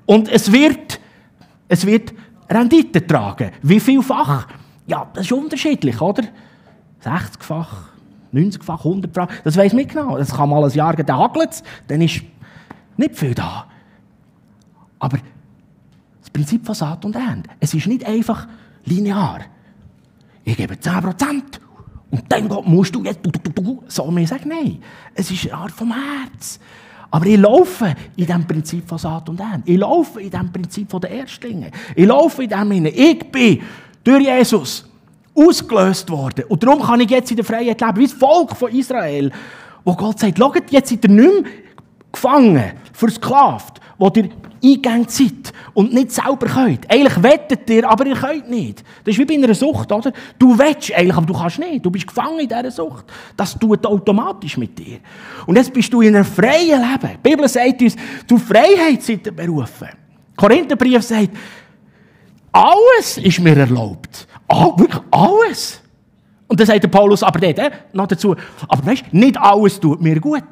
und 0.06 0.28
es 0.28 0.52
wird, 0.52 1.00
es 1.70 1.86
wird 1.86 2.14
Rendite 2.50 3.08
tragen. 3.08 3.52
Wie 3.62 3.80
vielfach? 3.80 4.48
Ja, 4.86 5.08
das 5.14 5.26
ist 5.26 5.32
unterschiedlich, 5.32 6.02
oder? 6.02 6.24
60-fach, 7.04 7.95
90-fach, 8.36 8.84
100-fach, 8.84 9.30
das 9.44 9.58
weiß 9.58 9.74
nicht 9.74 9.92
genau. 9.92 10.18
Das 10.18 10.34
kann 10.34 10.50
mal 10.50 10.64
ein 10.64 10.72
Jahr 10.72 10.96
gehen, 10.96 11.06
dann 11.06 11.30
dann 11.88 12.02
ist 12.02 12.22
nicht 12.98 13.16
viel 13.16 13.34
da. 13.34 13.68
Aber 15.00 15.18
das 16.22 16.30
Prinzip 16.30 16.66
von 16.66 16.76
Saat 16.76 17.06
und 17.06 17.16
Ernte, 17.16 17.50
es 17.60 17.74
ist 17.74 17.88
nicht 17.88 18.06
einfach 18.06 18.48
linear. 18.86 19.42
Ich 20.44 20.58
gebe 20.58 20.76
10% 20.76 21.42
und 22.12 22.24
dann 22.30 22.48
musst 22.66 22.94
du 22.96 23.04
jetzt, 23.04 23.20
du, 23.24 23.32
du, 23.32 23.50
du, 23.52 23.84
so 23.88 24.10
mir 24.12 24.28
sagen, 24.28 24.50
nein, 24.50 24.80
es 25.14 25.32
ist 25.32 25.46
eine 25.46 25.62
Art 25.62 25.72
vom 25.72 25.94
Herz. 25.94 26.60
Aber 27.12 27.26
ich 27.26 27.38
laufe 27.38 27.96
in 28.16 28.26
dem 28.26 28.46
Prinzip 28.46 28.88
von 28.88 28.98
Saat 28.98 29.30
und 29.30 29.40
Ernte. 29.40 29.72
Ich 29.72 29.78
laufe 29.78 30.22
in 30.22 30.30
dem 30.30 30.52
Prinzip 30.52 30.90
von 30.90 31.02
der 31.02 31.12
Erstlinge. 31.12 31.72
Ich 31.96 32.06
laufe 32.06 32.44
in 32.44 32.50
dem 32.50 32.72
hinein. 32.72 32.94
Ich 32.96 33.32
bin 33.32 33.62
durch 34.04 34.24
Jesus 34.24 34.90
ausgelöst 35.36 36.10
worden. 36.10 36.46
Und 36.48 36.64
darum 36.64 36.82
kann 36.82 37.00
ich 37.02 37.10
jetzt 37.10 37.30
in 37.30 37.38
der 37.38 37.46
Freiheit 37.46 37.82
leben, 37.82 37.98
wie 37.98 38.08
das 38.08 38.14
Volk 38.14 38.56
von 38.56 38.72
Israel, 38.72 39.32
wo 39.84 39.94
Gott 39.94 40.20
sagt, 40.20 40.38
schaut, 40.38 40.72
jetzt 40.72 40.90
seid 40.90 41.04
ihr 41.04 41.12
nicht 41.12 41.44
mehr 41.44 41.52
gefangen, 42.12 42.72
versklavt, 42.94 43.82
wo 43.98 44.12
ihr 44.16 44.30
eingegangen 44.64 45.08
seid 45.08 45.54
und 45.74 45.94
nicht 45.94 46.12
selber 46.12 46.48
könnt. 46.48 46.90
Eigentlich 46.90 47.22
wettet 47.22 47.70
ihr, 47.70 47.90
aber 47.90 48.06
ihr 48.06 48.16
könnt 48.16 48.50
nicht. 48.50 48.84
Das 49.04 49.14
ist 49.14 49.20
wie 49.20 49.26
bei 49.26 49.34
einer 49.36 49.54
Sucht, 49.54 49.92
oder? 49.92 50.12
Du 50.40 50.58
wettest 50.58 50.94
eigentlich, 50.94 51.16
aber 51.16 51.26
du 51.26 51.34
kannst 51.34 51.60
nicht. 51.60 51.86
Du 51.86 51.92
bist 51.92 52.08
gefangen 52.08 52.40
in 52.40 52.48
dieser 52.48 52.72
Sucht. 52.72 53.06
Das 53.38 53.58
tut 53.58 53.86
automatisch 53.86 54.58
mit 54.58 54.78
dir. 54.78 55.00
Und 55.46 55.56
jetzt 55.56 55.72
bist 55.72 55.94
du 55.94 56.02
in 56.02 56.16
einem 56.16 56.26
freien 56.26 56.82
Leben. 56.82 57.20
Die 57.24 57.30
Bibel 57.30 57.48
sagt 57.48 57.82
uns, 57.82 57.96
zur 58.28 58.40
Freiheit 58.40 59.04
seid 59.04 59.26
ihr 59.26 59.36
berufen. 59.36 59.90
Korintherbrief 60.36 61.04
sagt, 61.04 61.30
alles 62.52 63.18
ist 63.18 63.40
mir 63.40 63.58
erlaubt. 63.58 64.28
All, 64.48 64.78
wirklich 64.78 65.02
alles. 65.12 65.82
Und 66.48 66.60
dann 66.60 66.68
sagt 66.68 66.84
der 66.84 66.90
Paulus 66.90 67.24
aber 67.24 67.40
nicht, 67.40 67.58
äh, 67.58 67.72
noch 67.94 68.08
dazu, 68.08 68.36
aber 68.68 68.86
weißt, 68.86 69.14
nicht 69.14 69.38
alles 69.38 69.80
tut 69.80 70.02
mir 70.02 70.20
gut. 70.20 70.44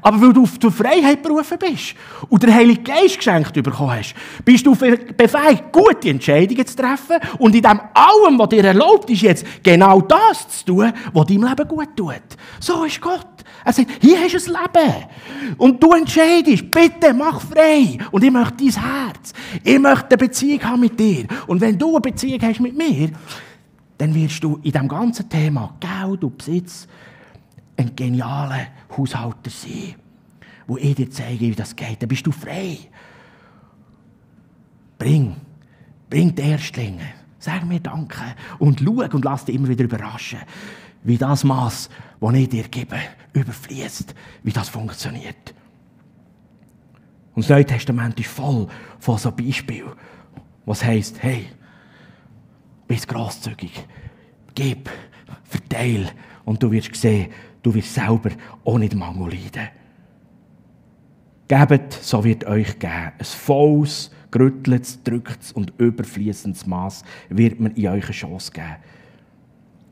Aber 0.00 0.20
weil 0.20 0.32
du 0.32 0.46
zur 0.46 0.72
Freiheit 0.72 1.22
berufen 1.22 1.58
bist 1.58 1.94
und 2.28 2.42
der 2.42 2.54
Heilige 2.54 2.82
Geist 2.82 3.18
geschenkt 3.18 3.52
bekommen 3.52 3.98
hast, 3.98 4.14
bist 4.44 4.64
du 4.64 4.74
befähigt, 4.74 5.70
gute 5.70 6.08
Entscheidungen 6.08 6.66
zu 6.66 6.76
treffen 6.76 7.16
und 7.38 7.54
in 7.54 7.62
dem 7.62 7.80
allem, 7.92 8.38
was 8.38 8.48
dir 8.48 8.64
erlaubt 8.64 9.10
ist, 9.10 9.22
jetzt 9.22 9.46
genau 9.62 10.00
das 10.00 10.48
zu 10.48 10.64
tun, 10.64 10.92
was 11.12 11.26
deinem 11.26 11.44
Leben 11.44 11.68
gut 11.68 11.96
tut. 11.96 12.22
So 12.60 12.84
ist 12.84 13.00
Gott. 13.00 13.26
Er 13.64 13.72
sagt, 13.72 13.90
hier 14.00 14.18
hast 14.20 14.48
du 14.48 14.54
ein 14.54 14.62
Leben. 14.74 15.54
Und 15.58 15.82
du 15.82 15.92
entscheidest, 15.92 16.70
bitte 16.70 17.12
mach 17.14 17.40
frei. 17.40 17.98
Und 18.10 18.24
ich 18.24 18.30
möchte 18.30 18.64
dein 18.64 18.82
Herz. 18.82 19.32
Ich 19.62 19.78
möchte 19.78 20.08
eine 20.08 20.16
Beziehung 20.16 20.62
haben 20.64 20.80
mit 20.80 20.98
dir. 20.98 21.26
Und 21.46 21.60
wenn 21.60 21.78
du 21.78 21.90
eine 21.90 22.00
Beziehung 22.00 22.40
hast 22.42 22.60
mit 22.60 22.76
mir, 22.76 23.10
dann 23.98 24.14
wirst 24.14 24.42
du 24.42 24.56
in 24.56 24.72
diesem 24.72 24.88
ganzen 24.88 25.28
Thema 25.28 25.74
Geld 25.78 26.24
und 26.24 26.36
Besitz 26.36 26.88
ein 27.76 27.94
genialer 27.96 28.66
Haushalter 28.96 29.50
sein, 29.50 29.94
wo 30.66 30.76
ich 30.76 30.94
dir 30.94 31.10
zeige, 31.10 31.40
wie 31.40 31.54
das 31.54 31.74
geht. 31.74 32.02
Dann 32.02 32.08
bist 32.08 32.26
du 32.26 32.32
frei. 32.32 32.78
Bring, 34.98 35.36
bring 36.08 36.34
die 36.34 36.42
Erstlinge. 36.42 37.14
Sag 37.38 37.66
mir 37.66 37.80
Danke 37.80 38.36
und 38.60 38.80
schau 38.80 39.02
und 39.02 39.24
lass 39.24 39.44
dich 39.44 39.56
immer 39.56 39.68
wieder 39.68 39.84
überraschen, 39.84 40.38
wie 41.02 41.18
das 41.18 41.42
Maß, 41.42 41.90
das 42.20 42.34
ich 42.34 42.48
dir 42.48 42.68
gebe, 42.68 42.96
überfließt, 43.32 44.14
wie 44.44 44.52
das 44.52 44.68
funktioniert. 44.68 45.52
Und 47.34 47.44
das 47.44 47.48
Neue 47.48 47.66
Testament 47.66 48.20
ist 48.20 48.28
voll 48.28 48.68
von 49.00 49.18
so 49.18 49.32
Beispielen, 49.32 49.90
was 50.66 50.84
heisst, 50.84 51.20
hey, 51.22 51.46
bist 52.86 53.08
grosszügig, 53.08 53.86
gib, 54.54 54.88
verteil 55.42 56.10
und 56.44 56.62
du 56.62 56.70
wirst 56.70 56.94
sehen, 56.94 57.30
du 57.62 57.74
wirst 57.74 57.94
selber 57.94 58.30
auch 58.64 58.78
nicht 58.78 58.94
Mangel 58.94 59.30
leiden. 59.30 59.68
Gebt, 61.48 61.92
so 61.92 62.24
wird 62.24 62.44
euch 62.44 62.78
geben. 62.78 63.12
Ein 63.18 63.24
volles, 63.24 64.10
gerütteltes, 64.30 65.02
drücktes 65.02 65.52
und 65.52 65.72
überfließendes 65.78 66.66
Maß 66.66 67.04
wird 67.28 67.60
mir 67.60 67.76
in 67.76 67.88
euren 67.88 68.12
Schoss 68.12 68.50
geben. 68.50 68.76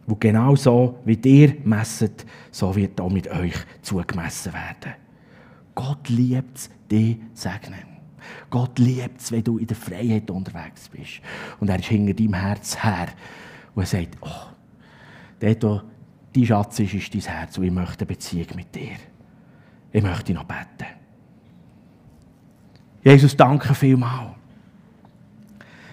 Wo 0.06 0.16
genau 0.16 0.56
so, 0.56 0.98
wie 1.04 1.18
ihr 1.24 1.56
messet, 1.64 2.24
so 2.50 2.74
wird 2.74 3.00
auch 3.00 3.10
mit 3.10 3.28
euch 3.28 3.54
zugemessen 3.82 4.52
werden. 4.52 4.94
Gott 5.74 6.08
liebt 6.08 6.56
es, 6.56 6.70
dich 6.90 7.18
segnen. 7.34 7.90
Gott 8.48 8.78
liebt 8.78 9.20
es, 9.20 9.30
wenn 9.30 9.44
du 9.44 9.58
in 9.58 9.66
der 9.66 9.76
Freiheit 9.76 10.30
unterwegs 10.30 10.88
bist. 10.88 11.20
Und 11.60 11.68
er 11.68 11.78
ist 11.78 11.86
hinter 11.86 12.14
deinem 12.14 12.34
Herz 12.34 12.82
her. 12.82 13.08
Und 13.74 13.82
er 13.82 13.86
sagt, 13.86 14.16
oh, 14.20 14.28
dort, 15.40 15.84
dein 16.34 16.46
Schatz 16.46 16.78
ist, 16.80 16.94
ist 16.94 17.14
dein 17.14 17.20
Herz 17.20 17.58
und 17.58 17.64
ich 17.64 17.72
möchte 17.72 18.00
eine 18.00 18.06
Beziehung 18.06 18.46
mit 18.54 18.74
dir. 18.74 18.96
Ich 19.92 20.02
möchte 20.02 20.32
noch 20.32 20.44
beten. 20.44 20.86
Jesus, 23.02 23.36
danke 23.36 23.74
vielmals, 23.74 24.36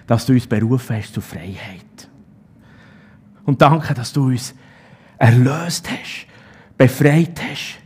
dass 0.06 0.26
du 0.26 0.34
uns 0.34 0.46
berufen 0.46 0.96
hast 0.96 1.14
zur 1.14 1.24
Freiheit. 1.24 2.10
Und 3.46 3.62
danke, 3.62 3.94
dass 3.94 4.12
du 4.12 4.28
uns 4.28 4.54
erlöst 5.18 5.90
hast, 5.90 6.28
befreit 6.78 7.42
hast 7.42 7.80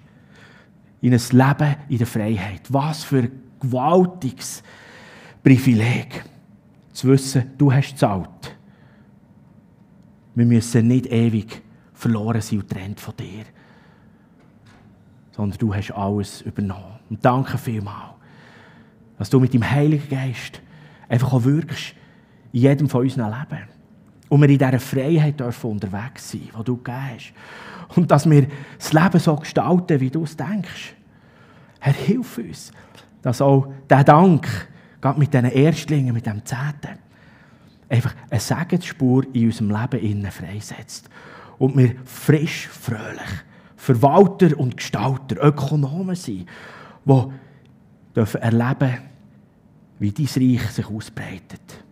in 1.02 1.14
ein 1.14 1.22
Leben 1.32 1.76
in 1.88 1.98
der 2.00 2.08
Freiheit. 2.08 2.62
Was 2.70 3.04
für 3.04 3.20
ein 3.20 3.42
gewaltiges 3.60 4.64
Privileg, 5.44 6.24
zu 6.92 7.08
wissen, 7.08 7.52
du 7.58 7.72
hast 7.72 7.92
gezahlt. 7.92 8.56
Wir 10.36 10.46
müssen 10.46 10.88
nicht 10.88 11.08
ewig 11.08 11.61
verloren 12.02 12.42
sind 12.42 12.64
und 12.64 12.70
trennt 12.70 13.00
von 13.00 13.16
dir. 13.16 13.46
Sondern 15.32 15.58
du 15.60 15.74
hast 15.74 15.92
alles 15.92 16.42
übernommen. 16.42 17.00
Und 17.10 17.24
danke 17.24 17.58
vielmals, 17.58 18.16
dass 19.20 19.30
du 19.30 19.40
mit 19.40 19.54
dem 19.54 19.70
Heiligen 19.70 20.10
Geist 20.10 20.62
einfach 21.08 21.32
auch 21.32 21.44
wirkst 21.44 21.94
in 22.54 22.62
jedem 22.62 22.90
von 22.90 23.04
unseren 23.04 23.30
Leben. 23.30 23.68
Und 24.30 24.42
wir 24.42 24.50
in 24.50 24.58
dieser 24.58 24.80
Freiheit 24.80 25.40
dürfen 25.40 25.72
unterwegs 25.72 26.32
sein, 26.32 26.50
die 26.58 26.64
du 26.64 26.78
gegeben 26.78 27.04
hast. 27.14 27.34
Und 27.96 28.10
dass 28.10 28.28
wir 28.28 28.48
das 28.78 28.94
Leben 28.94 29.20
so 29.20 29.36
gestalten, 29.36 30.00
wie 30.00 30.10
du 30.10 30.24
es 30.24 30.36
denkst. 30.36 30.96
Herr, 31.80 31.94
hilf 31.94 32.38
uns, 32.38 32.72
dass 33.22 33.42
auch 33.42 33.72
der 33.90 34.04
Dank, 34.04 34.48
gerade 35.02 35.20
mit 35.20 35.34
diesen 35.34 35.52
Erstlingen, 35.52 36.14
mit 36.14 36.26
dem 36.26 36.44
Zehnten, 36.46 36.98
einfach 37.90 38.16
eine 38.30 38.40
Segensspur 38.40 39.26
in 39.34 39.48
unserem 39.48 39.70
Leben 39.70 40.32
freisetzt 40.32 41.10
und 41.62 41.78
wir 41.78 41.94
frisch, 42.06 42.68
fröhlich 42.68 43.30
Verwalter 43.76 44.58
und 44.60 44.78
Gestalter, 44.78 45.44
Ökonomen 45.44 46.16
sind, 46.16 46.48
die 47.06 47.24
dürfen 48.16 48.42
erleben 48.42 48.98
wie 50.00 50.12
dein 50.12 50.26
Reich 50.26 50.72
sich 50.72 50.88
ausbreitet. 50.88 51.84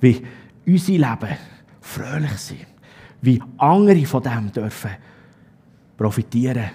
Wie 0.00 0.22
unser 0.66 0.92
Leben 0.92 1.36
fröhlich 1.80 2.36
sind. 2.36 2.66
Wie 3.22 3.42
andere 3.56 4.04
von 4.04 4.22
dem 4.22 4.52
dürfen 4.52 4.90
profitieren 5.96 6.70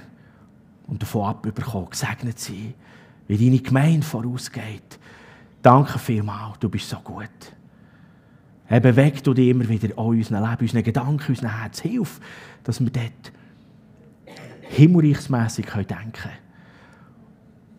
und 0.87 1.01
davon 1.01 1.27
abbekommen, 1.27 1.89
gesegnet 1.91 2.39
sein, 2.39 2.73
wie 3.27 3.37
deine 3.37 3.59
Gemeinde 3.59 4.05
vorausgeht. 4.05 4.99
Danke 5.61 5.99
vielmals, 5.99 6.57
du 6.59 6.69
bist 6.69 6.89
so 6.89 6.97
gut. 6.97 7.53
Er 8.69 8.79
bewegt 8.79 9.25
dich 9.25 9.47
immer 9.49 9.67
wieder 9.67 9.97
an 9.97 10.05
unserem 10.05 10.43
Leben, 10.43 10.61
unseren 10.61 10.83
Gedanken, 10.83 11.27
unserem 11.27 11.59
Herz. 11.59 11.81
Hilf, 11.81 12.19
dass 12.63 12.79
wir 12.79 12.91
dort 12.91 13.31
himmelreichsmässig 14.69 15.65
denken 15.65 16.11
können. 16.13 16.35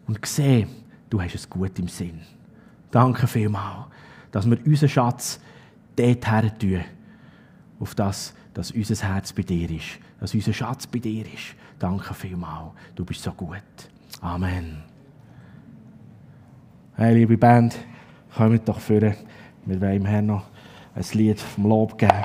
Und 0.09 0.27
sehen, 0.27 0.69
du 1.09 1.23
hast 1.23 1.37
es 1.37 1.49
gut 1.49 1.79
im 1.79 1.87
Sinn. 1.87 2.21
Danke 2.91 3.29
vielmals, 3.29 3.87
dass 4.33 4.51
wir 4.51 4.59
unseren 4.67 4.89
Schatz 4.89 5.41
dort 5.95 6.29
her 6.29 6.59
tun, 6.59 6.81
auf 7.79 7.95
das, 7.95 8.35
dass 8.53 8.73
unser 8.73 9.09
Herz 9.09 9.33
bei 9.33 9.43
dir 9.43 9.71
ist, 9.71 10.01
dass 10.19 10.35
unser 10.35 10.53
Schatz 10.53 10.89
bei 10.89 10.99
dir 10.99 11.25
ist. 11.25 11.55
Danke 11.79 12.13
vielmals, 12.15 12.73
du 12.97 13.05
bist 13.05 13.23
so 13.23 13.31
gut. 13.31 13.63
Amen. 14.21 14.83
Hey, 16.97 17.15
liebe 17.15 17.39
Band, 17.39 17.79
kommt 18.37 18.69
doch 18.69 18.81
führen. 18.81 19.15
Wir 19.65 19.81
wollen 19.81 19.97
ihm 19.97 20.07
Herrn 20.07 20.27
noch 20.27 20.51
ein 20.95 21.05
Lied 21.13 21.41
vom 21.41 21.67
Lob 21.67 21.99
geben. 21.99 22.25